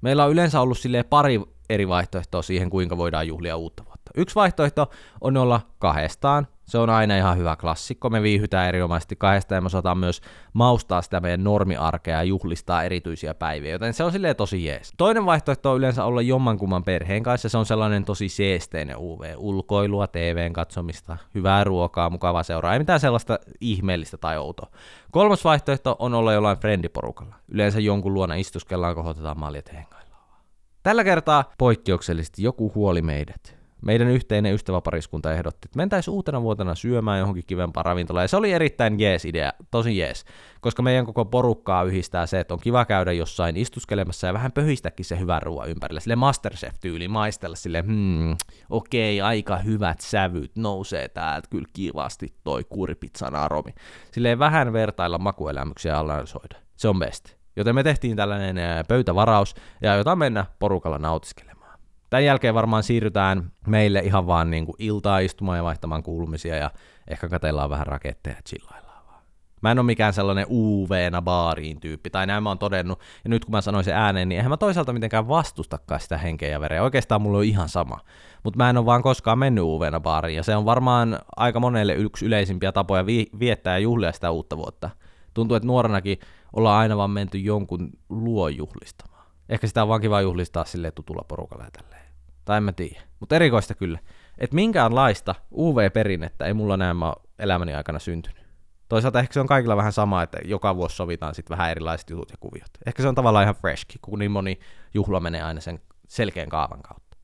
Meillä 0.00 0.24
on 0.24 0.32
yleensä 0.32 0.60
ollut 0.60 0.78
sille 0.78 1.02
pari 1.02 1.40
eri 1.70 1.88
vaihtoehtoa 1.88 2.42
siihen, 2.42 2.70
kuinka 2.70 2.96
voidaan 2.96 3.28
juhlia 3.28 3.56
uutta 3.56 3.84
vuotta. 3.84 4.10
Yksi 4.16 4.34
vaihtoehto 4.34 4.90
on 5.20 5.36
olla 5.36 5.60
kahdestaan, 5.78 6.46
se 6.64 6.78
on 6.78 6.90
aina 6.90 7.16
ihan 7.16 7.38
hyvä 7.38 7.56
klassikko. 7.56 8.10
Me 8.10 8.22
viihytään 8.22 8.68
erinomaisesti 8.68 9.16
kahdesta 9.16 9.54
ja 9.54 9.60
me 9.60 9.66
osataan 9.66 9.98
myös 9.98 10.20
maustaa 10.52 11.02
sitä 11.02 11.20
meidän 11.20 11.44
normiarkea 11.44 12.16
ja 12.16 12.22
juhlistaa 12.22 12.82
erityisiä 12.82 13.34
päiviä, 13.34 13.70
joten 13.70 13.94
se 13.94 14.04
on 14.04 14.12
silleen 14.12 14.36
tosi 14.36 14.64
jees. 14.64 14.92
Toinen 14.96 15.26
vaihtoehto 15.26 15.70
on 15.70 15.78
yleensä 15.78 16.04
olla 16.04 16.22
jommankumman 16.22 16.84
perheen 16.84 17.22
kanssa, 17.22 17.48
se 17.48 17.58
on 17.58 17.66
sellainen 17.66 18.04
tosi 18.04 18.28
seesteinen 18.28 18.96
UV. 18.96 19.34
Ulkoilua, 19.36 20.06
TVn 20.06 20.52
katsomista, 20.52 21.16
hyvää 21.34 21.64
ruokaa, 21.64 22.10
mukavaa 22.10 22.42
seuraa, 22.42 22.72
ei 22.72 22.78
mitään 22.78 23.00
sellaista 23.00 23.38
ihmeellistä 23.60 24.16
tai 24.16 24.38
outoa. 24.38 24.70
Kolmas 25.10 25.44
vaihtoehto 25.44 25.96
on 25.98 26.14
olla 26.14 26.32
jollain 26.32 26.58
friendiporukalla. 26.58 27.34
Yleensä 27.48 27.80
jonkun 27.80 28.14
luona 28.14 28.34
istuskellaan, 28.34 28.94
kohotetaan 28.94 29.36
hengaillaan. 29.72 30.04
Tällä 30.82 31.04
kertaa 31.04 31.44
poikkeuksellisesti 31.58 32.42
joku 32.42 32.72
huoli 32.74 33.02
meidät. 33.02 33.63
Meidän 33.84 34.08
yhteinen 34.08 34.54
ystäväpariskunta 34.54 35.32
ehdotti, 35.32 35.66
että 35.66 35.76
mentäisiin 35.76 36.14
uutena 36.14 36.42
vuotena 36.42 36.74
syömään 36.74 37.18
johonkin 37.18 37.44
kivempaan 37.46 37.84
ravintolaan, 37.84 38.24
ja 38.24 38.28
se 38.28 38.36
oli 38.36 38.52
erittäin 38.52 39.00
jees 39.00 39.24
idea, 39.24 39.52
tosi 39.70 39.98
jees, 39.98 40.24
koska 40.60 40.82
meidän 40.82 41.06
koko 41.06 41.24
porukkaa 41.24 41.82
yhdistää 41.82 42.26
se, 42.26 42.40
että 42.40 42.54
on 42.54 42.60
kiva 42.60 42.84
käydä 42.84 43.12
jossain 43.12 43.56
istuskelemassa 43.56 44.26
ja 44.26 44.32
vähän 44.32 44.52
pöhistäkin 44.52 45.04
se 45.04 45.18
hyvän 45.18 45.42
ruoan 45.42 45.68
ympärille, 45.68 46.00
sille 46.00 46.16
Masterchef-tyyli 46.16 47.08
maistella 47.08 47.56
sille, 47.56 47.82
hmm, 47.86 48.36
okei, 48.70 49.20
okay, 49.20 49.28
aika 49.28 49.56
hyvät 49.56 50.00
sävyt 50.00 50.56
nousee 50.56 51.08
täältä, 51.08 51.48
kyllä 51.50 51.68
kivasti 51.72 52.34
toi 52.44 52.64
kuuripizzan 52.64 53.34
aromi. 53.34 53.74
Silleen 54.12 54.38
vähän 54.38 54.72
vertailla 54.72 55.18
makuelämyksiä 55.18 55.92
ja 55.92 56.00
analysoida. 56.00 56.56
Se 56.76 56.88
on 56.88 56.98
best. 56.98 57.34
Joten 57.56 57.74
me 57.74 57.82
tehtiin 57.82 58.16
tällainen 58.16 58.56
pöytävaraus 58.88 59.54
ja 59.82 59.94
jota 59.94 60.16
mennä 60.16 60.46
porukalla 60.58 60.98
nautiskelemaan. 60.98 61.53
Tämän 62.14 62.24
jälkeen 62.24 62.54
varmaan 62.54 62.82
siirrytään 62.82 63.50
meille 63.66 63.98
ihan 63.98 64.26
vaan 64.26 64.50
niin 64.50 64.66
kuin 64.66 64.76
iltaa 64.78 65.18
istumaan 65.18 65.58
ja 65.58 65.64
vaihtamaan 65.64 66.02
kuulumisia 66.02 66.56
ja 66.56 66.70
ehkä 67.08 67.28
katellaan 67.28 67.70
vähän 67.70 67.86
raketteja 67.86 68.36
ja. 68.36 68.74
Mä 69.62 69.70
en 69.70 69.78
ole 69.78 69.86
mikään 69.86 70.12
sellainen 70.12 70.46
UV-na 70.50 71.22
baariin 71.22 71.80
tyyppi, 71.80 72.10
tai 72.10 72.26
näin 72.26 72.42
mä 72.42 72.50
oon 72.50 72.58
todennut, 72.58 73.00
ja 73.24 73.30
nyt 73.30 73.44
kun 73.44 73.52
mä 73.52 73.60
sanoin 73.60 73.84
sen 73.84 73.96
ääneen, 73.96 74.28
niin 74.28 74.36
eihän 74.36 74.50
mä 74.50 74.56
toisaalta 74.56 74.92
mitenkään 74.92 75.28
vastustakaan 75.28 76.00
sitä 76.00 76.18
henkeä 76.18 76.48
ja 76.48 76.60
vereä. 76.60 76.82
Oikeastaan 76.82 77.22
mulla 77.22 77.38
on 77.38 77.44
ihan 77.44 77.68
sama. 77.68 78.00
Mutta 78.42 78.56
mä 78.56 78.70
en 78.70 78.76
ole 78.76 78.86
vaan 78.86 79.02
koskaan 79.02 79.38
mennyt 79.38 79.64
UV-na 79.64 80.00
baariin, 80.00 80.36
ja 80.36 80.42
se 80.42 80.56
on 80.56 80.64
varmaan 80.64 81.18
aika 81.36 81.60
monelle 81.60 81.94
yksi 81.94 82.26
yleisimpiä 82.26 82.72
tapoja 82.72 83.06
vi- 83.06 83.30
viettää 83.38 83.74
ja 83.74 83.78
juhlia 83.78 84.12
sitä 84.12 84.30
uutta 84.30 84.56
vuotta. 84.56 84.90
Tuntuu, 85.34 85.56
että 85.56 85.66
nuorenakin 85.66 86.18
ollaan 86.52 86.78
aina 86.78 86.96
vaan 86.96 87.10
menty 87.10 87.38
jonkun 87.38 87.90
luo 88.08 88.48
juhlistamaan. 88.48 89.26
Ehkä 89.48 89.66
sitä 89.66 89.82
on 89.82 89.88
vaan 89.88 90.00
kiva 90.00 90.20
juhlistaa 90.20 90.64
sille 90.64 90.90
tutulla 90.90 91.24
porukalla 91.28 91.64
ja 91.64 91.70
tälleen. 91.70 91.93
Tai 92.44 92.56
en 92.56 92.62
mä 92.62 92.72
tiedä. 92.72 93.00
Mutta 93.20 93.36
erikoista 93.36 93.74
kyllä. 93.74 93.98
Että 94.38 94.54
minkäänlaista 94.54 95.34
UV-perinnettä 95.52 96.46
ei 96.46 96.54
mulla 96.54 96.76
näemmä 96.76 97.12
elämäni 97.38 97.74
aikana 97.74 97.98
syntynyt. 97.98 98.44
Toisaalta 98.88 99.18
ehkä 99.18 99.32
se 99.32 99.40
on 99.40 99.46
kaikilla 99.46 99.76
vähän 99.76 99.92
sama, 99.92 100.22
että 100.22 100.38
joka 100.44 100.76
vuosi 100.76 100.96
sovitaan 100.96 101.34
sitten 101.34 101.56
vähän 101.58 101.70
erilaiset 101.70 102.10
jutut 102.10 102.30
ja 102.30 102.36
kuviot. 102.40 102.70
Ehkä 102.86 103.02
se 103.02 103.08
on 103.08 103.14
tavallaan 103.14 103.42
ihan 103.42 103.54
freshki, 103.54 103.98
kun 104.02 104.18
niin 104.18 104.30
moni 104.30 104.58
juhla 104.94 105.20
menee 105.20 105.42
aina 105.42 105.60
sen 105.60 105.80
selkeän 106.08 106.48
kaavan 106.48 106.80
kautta. 106.82 107.16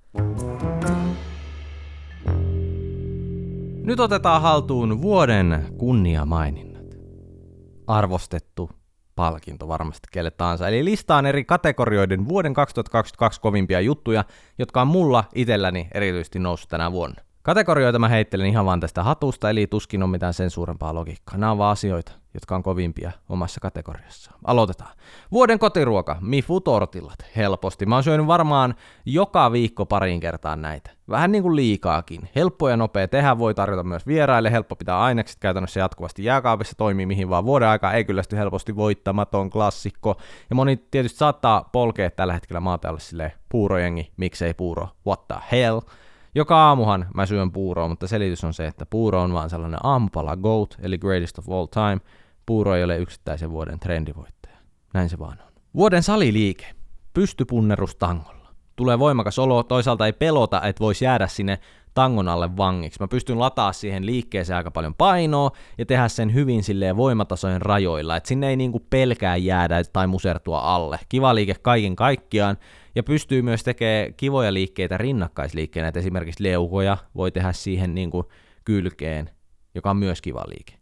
Nyt 3.84 4.00
otetaan 4.00 4.42
haltuun 4.42 5.02
vuoden 5.02 5.66
kunniamaininnat. 5.78 6.86
Arvostettu 7.86 8.70
palkinto 9.20 9.68
varmasti 9.68 10.08
kelle 10.12 10.30
tahansa. 10.30 10.68
Eli 10.68 10.84
listaan 10.84 11.26
eri 11.26 11.44
kategorioiden 11.44 12.28
vuoden 12.28 12.54
2022 12.54 13.40
kovimpia 13.40 13.80
juttuja, 13.80 14.24
jotka 14.58 14.80
on 14.80 14.88
mulla 14.88 15.24
itselläni 15.34 15.88
erityisesti 15.94 16.38
noussut 16.38 16.68
tänä 16.70 16.92
vuonna. 16.92 17.29
Kategorioita 17.50 17.98
mä 17.98 18.08
heittelen 18.08 18.46
ihan 18.46 18.66
vaan 18.66 18.80
tästä 18.80 19.02
hatusta, 19.02 19.50
eli 19.50 19.66
tuskin 19.66 20.02
on 20.02 20.10
mitään 20.10 20.34
sen 20.34 20.50
suurempaa 20.50 20.94
logiikkaa. 20.94 21.38
Nämä 21.38 21.52
on 21.52 21.58
vaan 21.58 21.72
asioita, 21.72 22.12
jotka 22.34 22.54
on 22.56 22.62
kovimpia 22.62 23.12
omassa 23.28 23.60
kategoriassaan. 23.60 24.38
Aloitetaan. 24.44 24.90
Vuoden 25.32 25.58
kotiruoka, 25.58 26.16
Mifu 26.20 26.60
tortillat, 26.60 27.18
helposti. 27.36 27.86
Mä 27.86 27.94
oon 27.94 28.04
syönyt 28.04 28.26
varmaan 28.26 28.74
joka 29.06 29.52
viikko 29.52 29.86
parin 29.86 30.20
kertaan 30.20 30.62
näitä. 30.62 30.90
Vähän 31.08 31.32
niin 31.32 31.42
kuin 31.42 31.56
liikaakin. 31.56 32.28
Helppo 32.36 32.68
ja 32.68 32.76
nopea 32.76 33.08
tehdä, 33.08 33.38
voi 33.38 33.54
tarjota 33.54 33.84
myös 33.84 34.06
vieraille, 34.06 34.52
helppo 34.52 34.76
pitää 34.76 35.00
ainekset 35.00 35.38
käytännössä 35.40 35.80
jatkuvasti 35.80 36.24
jääkaapissa, 36.24 36.74
toimii 36.76 37.06
mihin 37.06 37.30
vaan 37.30 37.44
vuoden 37.44 37.68
aikaa, 37.68 37.92
ei 37.92 38.04
kyllästy 38.04 38.36
helposti 38.36 38.76
voittamaton 38.76 39.50
klassikko. 39.50 40.16
Ja 40.50 40.56
moni 40.56 40.76
tietysti 40.76 41.18
saattaa 41.18 41.68
polkea 41.72 42.10
tällä 42.10 42.32
hetkellä 42.32 42.60
maatalle 42.60 43.00
silleen 43.00 43.32
puurojengi, 43.48 44.12
miksei 44.16 44.54
puuro, 44.54 44.88
what 45.06 45.28
the 45.28 45.36
hell. 45.52 45.80
Joka 46.34 46.68
aamuhan 46.68 47.06
mä 47.14 47.26
syön 47.26 47.52
puuroa, 47.52 47.88
mutta 47.88 48.08
selitys 48.08 48.44
on 48.44 48.54
se, 48.54 48.66
että 48.66 48.86
puuro 48.86 49.22
on 49.22 49.32
vaan 49.32 49.50
sellainen 49.50 49.80
aamupala 49.82 50.36
GOAT, 50.36 50.76
eli 50.82 50.98
greatest 50.98 51.38
of 51.38 51.48
all 51.48 51.66
time. 51.66 52.00
Puuro 52.46 52.74
ei 52.74 52.84
ole 52.84 52.98
yksittäisen 52.98 53.50
vuoden 53.50 53.80
trendivoittaja. 53.80 54.56
Näin 54.94 55.08
se 55.08 55.18
vaan 55.18 55.38
on. 55.46 55.52
Vuoden 55.74 56.02
saliliike. 56.02 56.66
Pystypunnerus 57.14 57.96
tangolla. 57.96 58.48
Tulee 58.76 58.98
voimakas 58.98 59.38
olo, 59.38 59.62
toisaalta 59.62 60.06
ei 60.06 60.12
pelota, 60.12 60.62
että 60.62 60.80
voisi 60.80 61.04
jäädä 61.04 61.26
sinne 61.26 61.58
tangon 61.94 62.28
alle 62.28 62.56
vangiksi. 62.56 63.00
Mä 63.00 63.08
pystyn 63.08 63.38
lataa 63.38 63.72
siihen 63.72 64.06
liikkeeseen 64.06 64.56
aika 64.56 64.70
paljon 64.70 64.94
painoa 64.94 65.50
ja 65.78 65.86
tehdä 65.86 66.08
sen 66.08 66.34
hyvin 66.34 66.62
silleen 66.62 66.96
voimatasojen 66.96 67.62
rajoilla, 67.62 68.16
että 68.16 68.28
sinne 68.28 68.48
ei 68.48 68.56
niinku 68.56 68.80
pelkää 68.90 69.36
jäädä 69.36 69.84
tai 69.92 70.06
musertua 70.06 70.60
alle. 70.60 70.98
Kiva 71.08 71.34
liike 71.34 71.54
kaiken 71.62 71.96
kaikkiaan 71.96 72.56
ja 72.94 73.02
pystyy 73.02 73.42
myös 73.42 73.64
tekemään 73.64 74.14
kivoja 74.14 74.54
liikkeitä 74.54 74.98
rinnakkaisliikkeenä, 74.98 75.88
että 75.88 76.00
esimerkiksi 76.00 76.42
leukoja 76.44 76.96
voi 77.14 77.30
tehdä 77.32 77.52
siihen 77.52 77.94
niinku 77.94 78.30
kylkeen, 78.64 79.30
joka 79.74 79.90
on 79.90 79.96
myös 79.96 80.22
kiva 80.22 80.44
liike. 80.48 80.74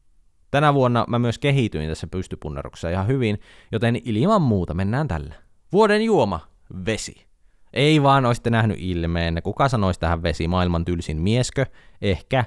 Tänä 0.51 0.75
vuonna 0.75 1.05
mä 1.09 1.19
myös 1.19 1.39
kehityin 1.39 1.89
tässä 1.89 2.07
pystypunneruksessa 2.07 2.91
ihan 2.91 3.07
hyvin, 3.07 3.41
joten 3.73 4.01
ilman 4.05 4.43
muuta 4.43 4.75
mennään 4.75 5.09
tällä. 5.09 5.35
Vuoden 5.73 6.03
juoma, 6.03 6.41
vesi. 6.87 7.29
Ei 7.73 8.03
vaan 8.03 8.27
olisitte 8.27 8.51
nähnyt 8.51 8.77
ilmeen. 8.81 9.41
Kuka 9.43 9.69
sanoisi 9.69 10.01
tähän 10.01 10.23
vesi 10.23 10.49
maailman 10.49 10.85
tylsin 10.85 11.23
mieskö? 11.23 11.67
Ehkä. 12.03 12.45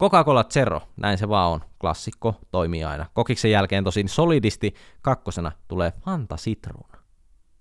Coca-Cola 0.00 0.44
Zero, 0.44 0.80
näin 0.96 1.18
se 1.18 1.28
vaan 1.28 1.50
on. 1.50 1.60
Klassikko, 1.80 2.34
toimii 2.50 2.84
aina. 2.84 3.06
Kokiksen 3.14 3.50
jälkeen 3.50 3.84
tosin 3.84 4.08
solidisti 4.08 4.74
kakkosena 5.02 5.52
tulee 5.68 5.92
Fanta 6.04 6.36
Citruuna. 6.36 6.98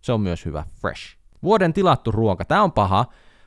Se 0.02 0.12
on 0.12 0.22
myös 0.22 0.46
hyvä, 0.46 0.66
fresh. 0.82 1.19
Vuoden 1.44 1.74
tilattu 1.74 2.12
ruoka, 2.12 2.46
tää 2.46 2.64
on 2.64 2.72
paha, 2.72 3.06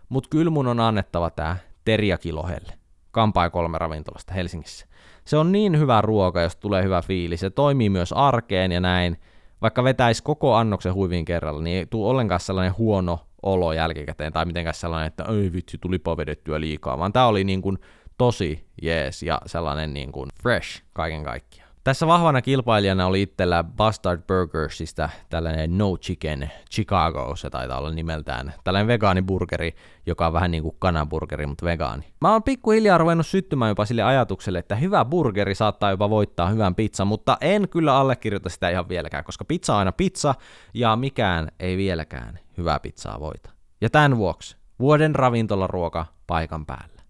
mutta 0.09 0.29
kyllä 0.29 0.51
mun 0.51 0.67
on 0.67 0.81
annettava 0.81 1.31
tää 1.31 1.57
teriakilohelle. 1.85 2.73
Kampai 3.11 3.51
kolme 3.51 3.79
ravintolasta 3.79 4.35
Helsingissä. 4.35 4.87
Se 5.25 5.37
on 5.37 5.53
niin 5.53 5.79
hyvä 5.79 6.01
ruoka, 6.01 6.41
jos 6.41 6.57
tulee 6.57 6.83
hyvä 6.83 7.03
fiilis. 7.03 7.41
Se 7.41 7.51
toimii 7.51 7.91
myös 7.91 8.13
arkeen 8.13 8.73
ja 8.73 8.81
näin. 8.81 9.21
Vaikka 9.63 9.85
vetäisi 9.85 10.23
koko 10.23 10.55
annoksen 10.55 10.95
huivin 10.95 11.25
kerralla, 11.25 11.63
niin 11.63 11.77
ei 11.77 11.87
tule 11.87 12.11
ollenkaan 12.11 12.41
sellainen 12.41 12.79
huono 12.79 13.21
olo 13.43 13.73
jälkikäteen, 13.73 14.33
tai 14.33 14.45
mitenkään 14.45 14.75
sellainen, 14.75 15.07
että 15.07 15.25
ei 15.25 15.53
vitsi, 15.53 15.79
tulipa 15.79 16.17
vedettyä 16.17 16.61
liikaa, 16.61 16.99
vaan 16.99 17.13
tämä 17.13 17.27
oli 17.27 17.45
niin 17.45 17.63
kuin 17.63 17.79
tosi 18.19 18.67
jees 18.83 19.23
ja 19.23 19.41
sellainen 19.47 19.95
niin 19.95 20.13
kuin 20.13 20.31
fresh 20.43 20.83
kaiken 20.93 21.25
kaikkiaan. 21.25 21.62
Tässä 21.85 22.07
vahvana 22.07 22.43
kilpailijana 22.43 23.07
oli 23.07 23.23
itsellä 23.23 23.65
Bastard 23.65 24.23
Burgersista 24.27 25.09
tällainen 25.31 25.79
No 25.79 25.97
Chicken 25.97 26.51
Chicago, 26.71 27.37
se 27.37 27.51
taitaa 27.51 27.79
olla 27.79 27.91
nimeltään. 27.91 28.53
Tällainen 28.65 28.87
vegaaniburgeri, 28.87 29.75
joka 30.07 30.27
on 30.27 30.33
vähän 30.33 30.51
niin 30.51 30.63
kuin 30.63 30.77
kananburgeri, 30.79 31.47
mutta 31.47 31.67
vegaani. 31.67 32.05
Mä 32.21 32.33
oon 32.33 32.43
pikkuhiljaa 32.43 32.99
ruvennut 32.99 33.27
syttymään 33.27 33.69
jopa 33.69 33.85
sille 33.85 34.03
ajatukselle, 34.03 34.59
että 34.59 34.77
hyvä 34.77 35.05
burgeri 35.05 35.55
saattaa 35.55 35.91
jopa 35.91 36.11
voittaa 36.11 36.49
hyvän 36.49 36.75
pizza, 36.75 37.05
mutta 37.05 37.39
en 37.41 37.69
kyllä 37.69 37.97
allekirjoita 37.97 38.49
sitä 38.49 38.69
ihan 38.69 38.89
vieläkään, 38.89 39.25
koska 39.25 39.45
pizza 39.45 39.73
on 39.73 39.79
aina 39.79 39.93
pizza 39.93 40.35
ja 40.75 40.97
mikään 40.97 41.49
ei 41.61 41.77
vieläkään 41.77 42.39
hyvää 42.59 42.81
pizzaa 42.81 43.21
voita. 43.21 43.51
Ja 43.81 43.91
tämän 43.91 44.17
vuoksi 44.17 44.57
vuoden 44.81 45.15
ravintolaruoka 45.15 46.07
paikan 46.27 46.67
päällä. 46.67 47.02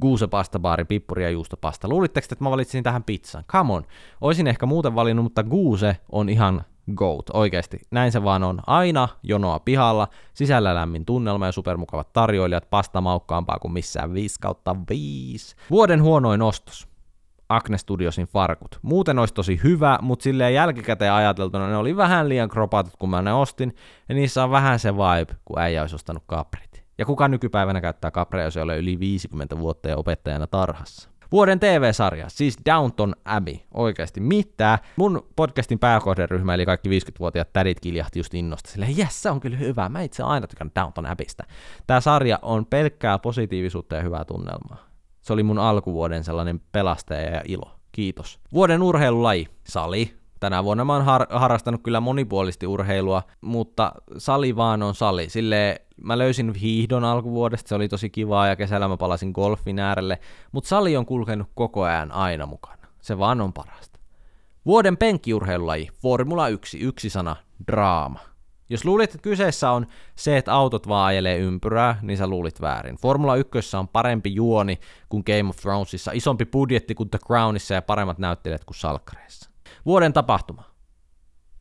Guuse 0.00 0.26
pastabaari, 0.26 0.84
pippuri 0.84 1.22
ja 1.22 1.30
juustopasta. 1.30 1.88
Luulitteko, 1.88 2.26
että 2.32 2.44
mä 2.44 2.50
valitsin 2.50 2.84
tähän 2.84 3.04
pizzan? 3.04 3.44
Come 3.52 3.72
on. 3.72 3.82
Oisin 4.20 4.46
ehkä 4.46 4.66
muuten 4.66 4.94
valinnut, 4.94 5.22
mutta 5.22 5.42
Guuse 5.42 5.96
on 6.12 6.28
ihan 6.28 6.64
goat, 6.94 7.26
oikeasti. 7.32 7.80
Näin 7.90 8.12
se 8.12 8.24
vaan 8.24 8.42
on. 8.42 8.60
Aina 8.66 9.08
jonoa 9.22 9.58
pihalla, 9.58 10.08
sisällä 10.34 10.74
lämmin 10.74 11.04
tunnelma 11.04 11.46
ja 11.46 11.52
supermukavat 11.52 12.12
tarjoilijat, 12.12 12.70
pasta 12.70 13.00
maukkaampaa 13.00 13.58
kuin 13.58 13.72
missään 13.72 14.14
5 14.14 14.40
kautta 14.40 14.76
5. 14.90 15.56
Vuoden 15.70 16.02
huonoin 16.02 16.42
ostos. 16.42 16.88
Acne 17.48 17.78
Studiosin 17.78 18.26
farkut. 18.26 18.78
Muuten 18.82 19.18
olisi 19.18 19.34
tosi 19.34 19.60
hyvä, 19.64 19.98
mutta 20.02 20.22
silleen 20.22 20.54
jälkikäteen 20.54 21.12
ajateltuna 21.12 21.68
ne 21.68 21.76
oli 21.76 21.96
vähän 21.96 22.28
liian 22.28 22.48
kropatut, 22.48 22.96
kun 22.98 23.10
mä 23.10 23.22
ne 23.22 23.32
ostin, 23.32 23.74
ja 24.08 24.14
niissä 24.14 24.44
on 24.44 24.50
vähän 24.50 24.78
se 24.78 24.94
vibe, 24.94 25.36
kun 25.44 25.58
äijä 25.58 25.80
olisi 25.80 25.94
ostanut 25.94 26.22
kaprit. 26.26 26.67
Ja 26.98 27.06
kuka 27.06 27.28
nykypäivänä 27.28 27.80
käyttää 27.80 28.10
kapreja, 28.10 28.44
jos 28.44 28.56
ei 28.56 28.62
ole 28.62 28.78
yli 28.78 29.00
50 29.00 29.58
vuotta 29.58 29.88
ja 29.88 29.96
opettajana 29.96 30.46
tarhassa? 30.46 31.10
Vuoden 31.32 31.60
TV-sarja, 31.60 32.28
siis 32.28 32.56
Downton 32.66 33.14
Abbey. 33.24 33.54
Oikeasti 33.74 34.20
mitä? 34.20 34.78
Mun 34.96 35.26
podcastin 35.36 35.78
pääkohderyhmä, 35.78 36.54
eli 36.54 36.66
kaikki 36.66 36.88
50-vuotiaat 36.88 37.52
tädit 37.52 37.80
kiljahti 37.80 38.18
just 38.18 38.34
innosta. 38.34 38.70
Silleen, 38.70 38.96
jes, 38.96 39.22
se 39.22 39.30
on 39.30 39.40
kyllä 39.40 39.56
hyvä. 39.56 39.88
Mä 39.88 40.02
itse 40.02 40.22
aina 40.22 40.46
tykän 40.46 40.70
Downton 40.80 41.06
Abbeystä. 41.06 41.44
Tää 41.86 42.00
sarja 42.00 42.38
on 42.42 42.66
pelkkää 42.66 43.18
positiivisuutta 43.18 43.96
ja 43.96 44.02
hyvää 44.02 44.24
tunnelmaa. 44.24 44.88
Se 45.20 45.32
oli 45.32 45.42
mun 45.42 45.58
alkuvuoden 45.58 46.24
sellainen 46.24 46.60
pelastaja 46.72 47.30
ja 47.30 47.42
ilo. 47.48 47.74
Kiitos. 47.92 48.40
Vuoden 48.52 48.82
urheilulaji, 48.82 49.48
sali. 49.68 50.17
Tänä 50.40 50.64
vuonna 50.64 50.84
mä 50.84 50.92
oon 50.92 51.04
har- 51.04 51.26
harrastanut 51.30 51.82
kyllä 51.82 52.00
monipuolisesti 52.00 52.66
urheilua, 52.66 53.22
mutta 53.40 53.92
sali 54.18 54.56
vaan 54.56 54.82
on 54.82 54.94
sali. 54.94 55.28
Sille 55.28 55.80
mä 56.02 56.18
löysin 56.18 56.54
hiihdon 56.54 57.04
alkuvuodesta, 57.04 57.68
se 57.68 57.74
oli 57.74 57.88
tosi 57.88 58.10
kivaa 58.10 58.46
ja 58.46 58.56
kesällä 58.56 58.88
mä 58.88 58.96
palasin 58.96 59.30
golfin 59.30 59.78
äärelle, 59.78 60.18
mutta 60.52 60.68
sali 60.68 60.96
on 60.96 61.06
kulkenut 61.06 61.48
koko 61.54 61.82
ajan 61.82 62.12
aina 62.12 62.46
mukana. 62.46 62.88
Se 63.00 63.18
vaan 63.18 63.40
on 63.40 63.52
parasta. 63.52 63.98
Vuoden 64.66 64.96
penkkiurheilulaji, 64.96 65.88
Formula 66.02 66.48
1, 66.48 66.78
yksi 66.80 67.10
sana, 67.10 67.36
draama. 67.66 68.20
Jos 68.70 68.84
luulit, 68.84 69.10
että 69.10 69.22
kyseessä 69.22 69.70
on 69.70 69.86
se, 70.16 70.36
että 70.36 70.54
autot 70.54 70.88
vaan 70.88 71.06
ajelee 71.06 71.38
ympyrää, 71.38 71.98
niin 72.02 72.16
sä 72.16 72.26
luulit 72.26 72.60
väärin. 72.60 72.96
Formula 72.96 73.36
1 73.36 73.76
on 73.76 73.88
parempi 73.88 74.34
juoni 74.34 74.78
kuin 75.08 75.22
Game 75.26 75.50
of 75.50 75.56
Thronesissa, 75.56 76.10
isompi 76.14 76.44
budjetti 76.44 76.94
kuin 76.94 77.10
The 77.10 77.18
Crownissa 77.26 77.74
ja 77.74 77.82
paremmat 77.82 78.18
näyttelijät 78.18 78.64
kuin 78.64 78.76
Salkkareissa. 78.76 79.47
Vuoden 79.86 80.12
tapahtuma. 80.12 80.62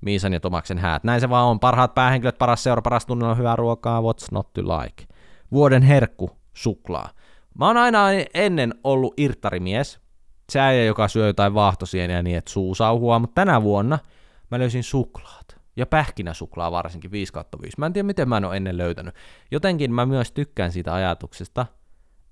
Miisan 0.02 0.34
ja 0.34 0.40
Tomaksen 0.40 0.78
häät. 0.78 1.04
Näin 1.04 1.22
se 1.22 1.30
vaan 1.30 1.46
on. 1.46 1.60
Parhaat 1.60 1.94
päähenkilöt, 1.94 2.38
paras 2.38 2.64
seura, 2.64 2.82
paras 2.82 3.06
tunnella, 3.06 3.36
hyvää 3.36 3.56
ruokaa, 3.56 4.02
what's 4.02 4.28
not 4.32 4.54
to 4.54 4.62
like. 4.62 5.06
Vuoden 5.52 5.84
herkku, 5.84 6.32
suklaa. 6.54 7.10
Mä 7.60 7.68
oon 7.68 7.78
aina 7.78 8.08
ennen 8.34 8.74
ollut 8.84 9.14
irttarimies, 9.18 10.00
se 10.50 10.60
äijä, 10.60 10.86
joka 10.86 11.08
syö 11.08 11.28
jotain 11.28 11.54
vaahtosieniä 11.54 12.24
niin, 12.24 12.38
että 12.38 12.52
suu 12.52 12.76
sauhua, 12.76 13.20
mutta 13.20 13.36
tänä 13.36 13.64
vuonna 13.64 14.00
mä 14.52 14.60
löysin 14.60 14.84
suklaat. 14.84 15.58
Ja 15.76 15.86
pähkinäsuklaa 15.86 16.72
varsinkin 16.72 17.12
5 17.12 17.34
5. 17.62 17.76
Mä 17.78 17.86
en 17.86 17.94
tiedä, 17.94 18.06
miten 18.06 18.30
mä 18.30 18.38
en 18.38 18.46
ole 18.46 18.58
ennen 18.58 18.78
löytänyt. 18.78 19.16
Jotenkin 19.52 19.94
mä 19.94 20.06
myös 20.06 20.32
tykkään 20.32 20.72
siitä 20.72 20.94
ajatuksesta, 20.94 21.66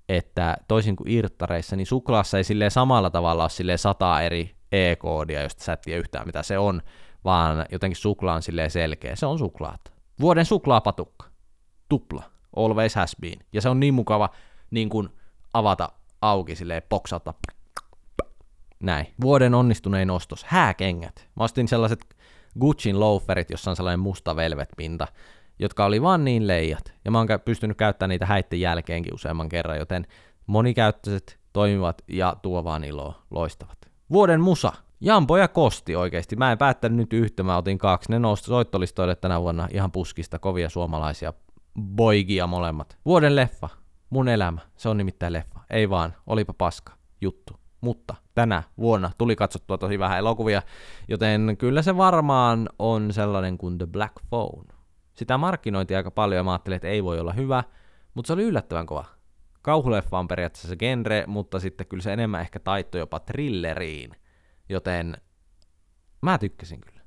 että 0.08 0.56
toisin 0.68 0.96
kuin 0.96 1.10
irttareissa, 1.10 1.76
niin 1.76 1.86
suklaassa 1.86 2.38
ei 2.38 2.44
samalla 2.68 3.10
tavalla 3.10 3.44
ole 3.44 3.50
silleen 3.50 3.78
sata 3.78 4.22
eri 4.22 4.55
e-koodia, 4.76 5.42
josta 5.42 5.64
sä 5.64 5.72
et 5.72 5.80
tiedä 5.80 6.00
yhtään 6.00 6.26
mitä 6.26 6.42
se 6.42 6.58
on, 6.58 6.82
vaan 7.24 7.66
jotenkin 7.72 7.96
suklaa 7.96 8.34
on 8.34 8.42
silleen 8.42 8.70
selkeä. 8.70 9.16
Se 9.16 9.26
on 9.26 9.38
suklaat. 9.38 9.92
Vuoden 10.20 10.44
suklaapatukka. 10.44 11.26
Tupla. 11.88 12.22
Always 12.56 12.94
has 12.94 13.16
been. 13.20 13.38
Ja 13.52 13.60
se 13.60 13.68
on 13.68 13.80
niin 13.80 13.94
mukava 13.94 14.30
niin 14.70 14.88
kuin 14.88 15.08
avata 15.54 15.88
auki 16.22 16.56
silleen 16.56 16.82
poksata. 16.88 17.34
Näin. 18.80 19.06
Vuoden 19.20 19.54
onnistunein 19.54 20.10
ostos. 20.10 20.44
Hääkengät. 20.44 21.28
Mä 21.36 21.44
ostin 21.44 21.68
sellaiset 21.68 22.16
Gucciin 22.60 23.00
loaferit, 23.00 23.50
jossa 23.50 23.70
on 23.70 23.76
sellainen 23.76 24.00
musta 24.00 24.36
velvet-pinta, 24.36 25.06
jotka 25.58 25.84
oli 25.84 26.02
vaan 26.02 26.24
niin 26.24 26.46
leijat. 26.46 26.94
Ja 27.04 27.10
mä 27.10 27.18
oon 27.18 27.28
pystynyt 27.44 27.76
käyttämään 27.76 28.08
niitä 28.08 28.26
häitten 28.26 28.60
jälkeenkin 28.60 29.14
useamman 29.14 29.48
kerran, 29.48 29.78
joten 29.78 30.06
monikäyttöiset, 30.46 31.38
toimivat 31.52 32.02
ja 32.08 32.36
tuovaan 32.42 32.84
iloa 32.84 33.22
loistavat. 33.30 33.95
Vuoden 34.10 34.40
musa. 34.40 34.72
Jampo 35.00 35.36
ja 35.36 35.48
Kosti 35.48 35.96
oikeasti. 35.96 36.36
Mä 36.36 36.52
en 36.52 36.58
päättänyt 36.58 36.96
nyt 36.96 37.12
yhtä, 37.12 37.42
mä 37.42 37.56
otin 37.56 37.78
kaksi. 37.78 38.10
Ne 38.10 38.18
nousi 38.18 38.44
soittolistoille 38.44 39.16
tänä 39.16 39.40
vuonna 39.40 39.68
ihan 39.72 39.92
puskista, 39.92 40.38
kovia 40.38 40.68
suomalaisia 40.68 41.32
boigia 41.80 42.46
molemmat. 42.46 42.98
Vuoden 43.04 43.36
leffa. 43.36 43.68
Mun 44.10 44.28
elämä. 44.28 44.60
Se 44.76 44.88
on 44.88 44.96
nimittäin 44.96 45.32
leffa. 45.32 45.60
Ei 45.70 45.90
vaan, 45.90 46.14
olipa 46.26 46.52
paska 46.52 46.92
juttu. 47.20 47.52
Mutta 47.80 48.14
tänä 48.34 48.62
vuonna 48.78 49.10
tuli 49.18 49.36
katsottua 49.36 49.78
tosi 49.78 49.98
vähän 49.98 50.18
elokuvia, 50.18 50.62
joten 51.08 51.56
kyllä 51.58 51.82
se 51.82 51.96
varmaan 51.96 52.68
on 52.78 53.12
sellainen 53.12 53.58
kuin 53.58 53.78
The 53.78 53.86
Black 53.86 54.14
Phone. 54.28 54.74
Sitä 55.14 55.38
markkinointi 55.38 55.96
aika 55.96 56.10
paljon 56.10 56.36
ja 56.36 56.44
mä 56.44 56.52
ajattelin, 56.52 56.76
että 56.76 56.88
ei 56.88 57.04
voi 57.04 57.20
olla 57.20 57.32
hyvä, 57.32 57.64
mutta 58.14 58.26
se 58.26 58.32
oli 58.32 58.42
yllättävän 58.42 58.86
kova. 58.86 59.04
Kauhuleffa 59.66 60.18
on 60.18 60.28
periaatteessa 60.28 60.68
se 60.68 60.76
genre, 60.76 61.24
mutta 61.26 61.60
sitten 61.60 61.86
kyllä 61.86 62.02
se 62.02 62.12
enemmän 62.12 62.40
ehkä 62.40 62.60
taitto 62.60 62.98
jopa 62.98 63.20
thrilleriin, 63.20 64.10
joten 64.68 65.16
mä 66.22 66.38
tykkäsin 66.38 66.80
kyllä. 66.80 67.00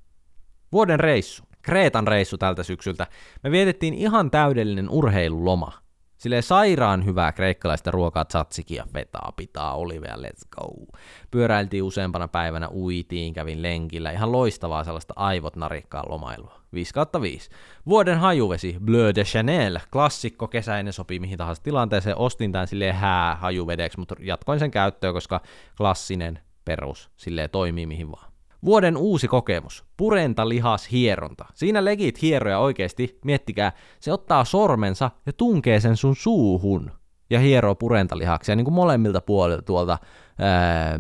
Vuoden 0.71 0.99
reissu. 0.99 1.43
Kreetan 1.61 2.07
reissu 2.07 2.37
tältä 2.37 2.63
syksyltä. 2.63 3.07
Me 3.43 3.51
vietettiin 3.51 3.93
ihan 3.93 4.31
täydellinen 4.31 4.89
urheiluloma. 4.89 5.71
Silleen 6.19 6.43
sairaan 6.43 7.05
hyvää 7.05 7.31
kreikkalaista 7.31 7.91
ruokaa, 7.91 8.25
tzatsikia, 8.25 8.87
fetaa, 8.93 9.33
pitaa, 9.35 9.75
olivea, 9.75 10.15
let's 10.15 10.47
go. 10.51 10.97
Pyöräiltiin 11.31 11.83
useampana 11.83 12.27
päivänä, 12.27 12.69
uitiin, 12.69 13.33
kävin 13.33 13.61
lenkillä, 13.61 14.11
ihan 14.11 14.31
loistavaa 14.31 14.83
sellaista 14.83 15.13
aivot 15.17 15.55
narikkaa 15.55 16.09
lomailua. 16.09 16.59
5 16.73 16.93
5. 17.21 17.49
Vuoden 17.85 18.19
hajuvesi, 18.19 18.77
Bleu 18.85 19.15
de 19.15 19.23
Chanel, 19.23 19.79
klassikko, 19.91 20.47
kesäinen, 20.47 20.93
sopii 20.93 21.19
mihin 21.19 21.37
tahansa 21.37 21.63
tilanteeseen. 21.63 22.17
Ostin 22.17 22.51
tämän 22.51 22.67
silleen 22.67 22.95
hää 22.95 23.35
hajuvedeksi, 23.35 23.99
mutta 23.99 24.15
jatkoin 24.19 24.59
sen 24.59 24.71
käyttöön, 24.71 25.13
koska 25.13 25.41
klassinen 25.77 26.39
perus 26.65 27.09
silleen 27.17 27.49
toimii 27.49 27.85
mihin 27.85 28.11
vaan. 28.11 28.28
Vuoden 28.65 28.97
uusi 28.97 29.27
kokemus, 29.27 29.85
purenta 29.97 30.49
lihas 30.49 30.91
hieronta. 30.91 31.45
Siinä 31.53 31.85
legit 31.85 32.21
hieroja 32.21 32.59
oikeasti, 32.59 33.19
miettikää, 33.25 33.71
se 33.99 34.13
ottaa 34.13 34.45
sormensa 34.45 35.11
ja 35.25 35.33
tunkee 35.33 35.79
sen 35.79 35.97
sun 35.97 36.15
suuhun 36.15 36.91
ja 37.29 37.39
hieroo 37.39 37.75
purentalihaksia 37.75 38.55
niin 38.55 38.65
kuin 38.65 38.73
molemmilta 38.73 39.21
puolilta 39.21 39.61
tuolta 39.61 39.97
ää, 40.39 40.99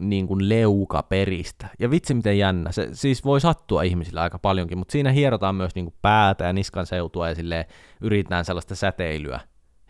niin 0.00 0.26
kuin 0.26 0.48
leukaperistä. 0.48 1.68
Ja 1.78 1.90
vitsi 1.90 2.14
miten 2.14 2.38
jännä, 2.38 2.72
se 2.72 2.88
siis 2.92 3.24
voi 3.24 3.40
sattua 3.40 3.82
ihmisillä 3.82 4.22
aika 4.22 4.38
paljonkin, 4.38 4.78
mutta 4.78 4.92
siinä 4.92 5.12
hierotaan 5.12 5.54
myös 5.54 5.74
niin 5.74 5.84
kuin 5.84 5.94
päätä 6.02 6.44
ja 6.44 6.52
niskan 6.52 6.86
seutua 6.86 7.28
ja 7.28 7.34
silleen 7.34 7.64
yritetään 8.00 8.44
sellaista 8.44 8.74
säteilyä 8.74 9.40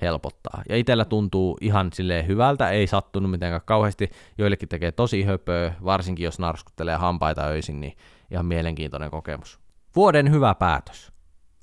helpottaa. 0.00 0.62
Ja 0.68 0.76
itsellä 0.76 1.04
tuntuu 1.04 1.58
ihan 1.60 1.90
silleen 1.92 2.26
hyvältä, 2.26 2.70
ei 2.70 2.86
sattunut 2.86 3.30
mitenkään 3.30 3.60
kauheasti. 3.64 4.10
Joillekin 4.38 4.68
tekee 4.68 4.92
tosi 4.92 5.22
höpöä, 5.22 5.74
varsinkin 5.84 6.24
jos 6.24 6.38
narskuttelee 6.38 6.96
hampaita 6.96 7.46
öisin, 7.46 7.80
niin 7.80 7.96
ihan 8.30 8.46
mielenkiintoinen 8.46 9.10
kokemus. 9.10 9.58
Vuoden 9.96 10.30
hyvä 10.30 10.54
päätös 10.54 11.17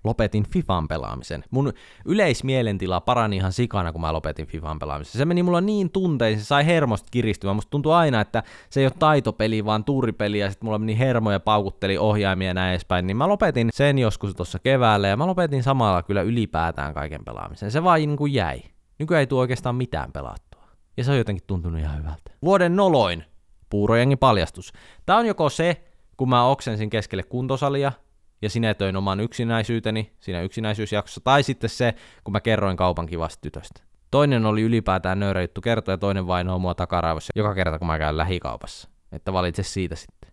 lopetin 0.06 0.44
Fifan 0.50 0.88
pelaamisen. 0.88 1.44
Mun 1.52 1.74
yleismielentila 2.06 3.02
parani 3.02 3.36
ihan 3.36 3.52
sikana, 3.52 3.92
kun 3.92 4.02
mä 4.02 4.14
lopetin 4.14 4.48
Fifan 4.48 4.80
pelaamisen. 4.80 5.20
Se 5.20 5.26
meni 5.26 5.44
mulla 5.44 5.62
niin 5.62 5.90
tunteisiin, 5.90 6.44
se 6.44 6.48
sai 6.48 6.66
hermosta 6.66 7.08
kiristymään. 7.12 7.56
Musta 7.56 7.70
tuntuu 7.70 7.92
aina, 7.92 8.22
että 8.22 8.44
se 8.70 8.80
ei 8.80 8.86
ole 8.86 8.94
taitopeli, 9.00 9.66
vaan 9.66 9.84
tuuripeli, 9.84 10.40
ja 10.40 10.50
sitten 10.50 10.68
mulla 10.68 10.80
meni 10.80 11.00
hermo 11.00 11.32
ja 11.32 11.40
paukutteli 11.40 11.98
ohjaimia 11.98 12.48
ja 12.48 12.54
näin 12.54 12.72
edespäin. 12.72 13.08
Niin 13.08 13.18
mä 13.18 13.28
lopetin 13.28 13.70
sen 13.74 13.98
joskus 13.98 14.36
tuossa 14.36 14.60
keväällä, 14.60 15.08
ja 15.08 15.18
mä 15.18 15.28
lopetin 15.28 15.64
samalla 15.64 16.04
kyllä 16.04 16.22
ylipäätään 16.22 16.94
kaiken 16.94 17.26
pelaamisen. 17.26 17.72
Se 17.72 17.84
vaan 17.84 18.00
niin 18.00 18.18
kuin 18.18 18.34
jäi. 18.34 18.62
Nykyään 19.00 19.20
ei 19.20 19.28
tule 19.28 19.42
oikeastaan 19.42 19.76
mitään 19.76 20.12
pelattua. 20.12 20.64
Ja 20.98 21.04
se 21.04 21.12
on 21.12 21.18
jotenkin 21.18 21.44
tuntunut 21.48 21.80
ihan 21.80 21.98
hyvältä. 21.98 22.32
Vuoden 22.42 22.76
noloin. 22.76 23.24
Puurojengi 23.70 24.16
paljastus. 24.16 24.74
Tää 25.06 25.18
on 25.18 25.26
joko 25.26 25.50
se, 25.50 25.84
kun 26.18 26.30
mä 26.30 26.46
oksensin 26.46 26.90
keskelle 26.90 27.24
kuntosalia, 27.24 27.92
ja 28.42 28.50
sinetöin 28.50 28.96
oman 28.96 29.20
yksinäisyyteni 29.20 30.14
siinä 30.20 30.42
yksinäisyysjaksossa, 30.42 31.22
tai 31.24 31.44
sitten 31.44 31.70
se, 31.70 31.94
kun 32.24 32.32
mä 32.32 32.42
kerroin 32.42 32.78
kaupan 32.78 33.06
kivasta 33.06 33.42
tytöstä. 33.42 33.82
Toinen 34.12 34.46
oli 34.46 34.62
ylipäätään 34.62 35.20
nöyrä 35.20 35.42
juttu 35.42 35.62
kertoa, 35.62 35.94
ja 35.94 35.98
toinen 35.98 36.28
vain 36.28 36.48
mua 36.60 36.76
takaraivossa 36.76 37.34
joka 37.36 37.56
kerta, 37.56 37.80
kun 37.80 37.88
mä 37.88 37.98
käyn 37.98 38.18
lähikaupassa. 38.18 38.90
Että 39.12 39.34
valitse 39.34 39.64
siitä 39.64 39.96
sitten. 39.96 40.32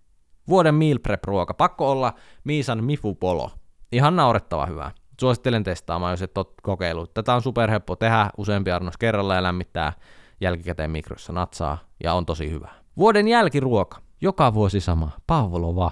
Vuoden 0.48 0.74
meal 0.74 0.98
prep-ruoka. 0.98 1.54
Pakko 1.54 1.90
olla 1.90 2.12
Miisan 2.44 2.84
Mifu 2.84 3.14
Polo. 3.14 3.50
Ihan 3.92 4.16
naurettava 4.16 4.66
hyvää. 4.66 4.90
Suosittelen 5.20 5.64
testaamaan, 5.64 6.12
jos 6.12 6.22
et 6.22 6.38
ole 6.38 6.46
kokeillut. 6.62 7.14
Tätä 7.14 7.34
on 7.34 7.42
superhelppo 7.42 7.96
tehdä 7.96 8.30
useampi 8.36 8.70
arnos 8.70 8.96
kerralla 8.96 9.34
ja 9.34 9.42
lämmittää 9.42 9.92
jälkikäteen 10.40 10.90
mikrossa 10.90 11.32
natsaa, 11.32 11.78
ja 12.04 12.14
on 12.14 12.26
tosi 12.26 12.50
hyvä. 12.50 12.68
Vuoden 12.96 13.28
jälkiruoka. 13.28 13.98
Joka 14.20 14.54
vuosi 14.54 14.80
sama. 14.80 15.10
Pavlova. 15.26 15.90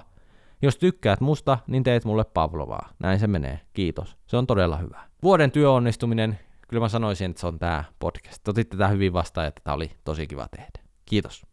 Jos 0.63 0.77
tykkäät 0.77 1.21
musta, 1.21 1.57
niin 1.67 1.83
teet 1.83 2.05
mulle 2.05 2.23
Pavlovaa. 2.23 2.89
Näin 2.99 3.19
se 3.19 3.27
menee. 3.27 3.59
Kiitos. 3.73 4.17
Se 4.27 4.37
on 4.37 4.47
todella 4.47 4.77
hyvä. 4.77 5.01
Vuoden 5.23 5.51
työonnistuminen. 5.51 6.39
Kyllä 6.67 6.81
mä 6.81 6.89
sanoisin, 6.89 7.29
että 7.29 7.41
se 7.41 7.47
on 7.47 7.59
tää 7.59 7.83
podcast. 7.99 8.47
Otitte 8.47 8.77
tätä 8.77 8.87
hyvin 8.87 9.13
vastaan, 9.13 9.47
että 9.47 9.61
tää 9.63 9.73
oli 9.73 9.91
tosi 10.03 10.27
kiva 10.27 10.47
tehdä. 10.47 10.71
Kiitos. 11.05 11.45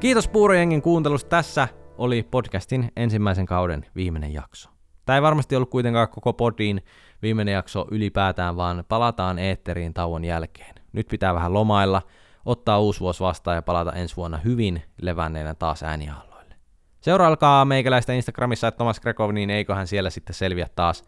Kiitos 0.00 0.28
Puurojengin 0.28 0.82
kuuntelusta. 0.82 1.28
Tässä 1.28 1.68
oli 1.98 2.22
podcastin 2.22 2.92
ensimmäisen 2.96 3.46
kauden 3.46 3.86
viimeinen 3.96 4.32
jakso. 4.32 4.70
Tämä 5.04 5.16
ei 5.16 5.22
varmasti 5.22 5.56
ollut 5.56 5.70
kuitenkaan 5.70 6.08
koko 6.08 6.32
podin 6.32 6.82
viimeinen 7.22 7.54
jakso 7.54 7.86
ylipäätään, 7.90 8.56
vaan 8.56 8.84
palataan 8.88 9.38
eetteriin 9.38 9.94
tauon 9.94 10.24
jälkeen. 10.24 10.74
Nyt 10.92 11.08
pitää 11.08 11.34
vähän 11.34 11.54
lomailla– 11.54 12.02
ottaa 12.48 12.78
uusi 12.78 13.00
vuosi 13.00 13.20
vastaan 13.20 13.54
ja 13.54 13.62
palata 13.62 13.92
ensi 13.92 14.16
vuonna 14.16 14.38
hyvin 14.38 14.82
levänneenä 15.02 15.54
taas 15.54 15.82
äänihalloille. 15.82 16.54
Seuraalkaa 17.00 17.64
meikäläistä 17.64 18.12
Instagramissa, 18.12 18.68
että 18.68 18.76
Thomas 18.76 19.00
Grekov, 19.00 19.32
niin 19.32 19.50
eiköhän 19.50 19.86
siellä 19.86 20.10
sitten 20.10 20.34
selviä 20.34 20.68
taas 20.76 21.04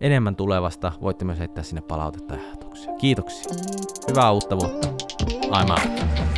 enemmän 0.00 0.36
tulevasta. 0.36 0.92
Voitte 1.00 1.24
myös 1.24 1.38
heittää 1.38 1.64
sinne 1.64 1.80
palautetta 1.80 2.34
ja 2.34 2.40
ajatuksia. 2.40 2.92
Kiitoksia. 2.92 3.54
Hyvää 4.08 4.30
uutta 4.30 4.58
vuotta. 4.58 4.88
I'm 5.46 5.70
out. 5.70 6.29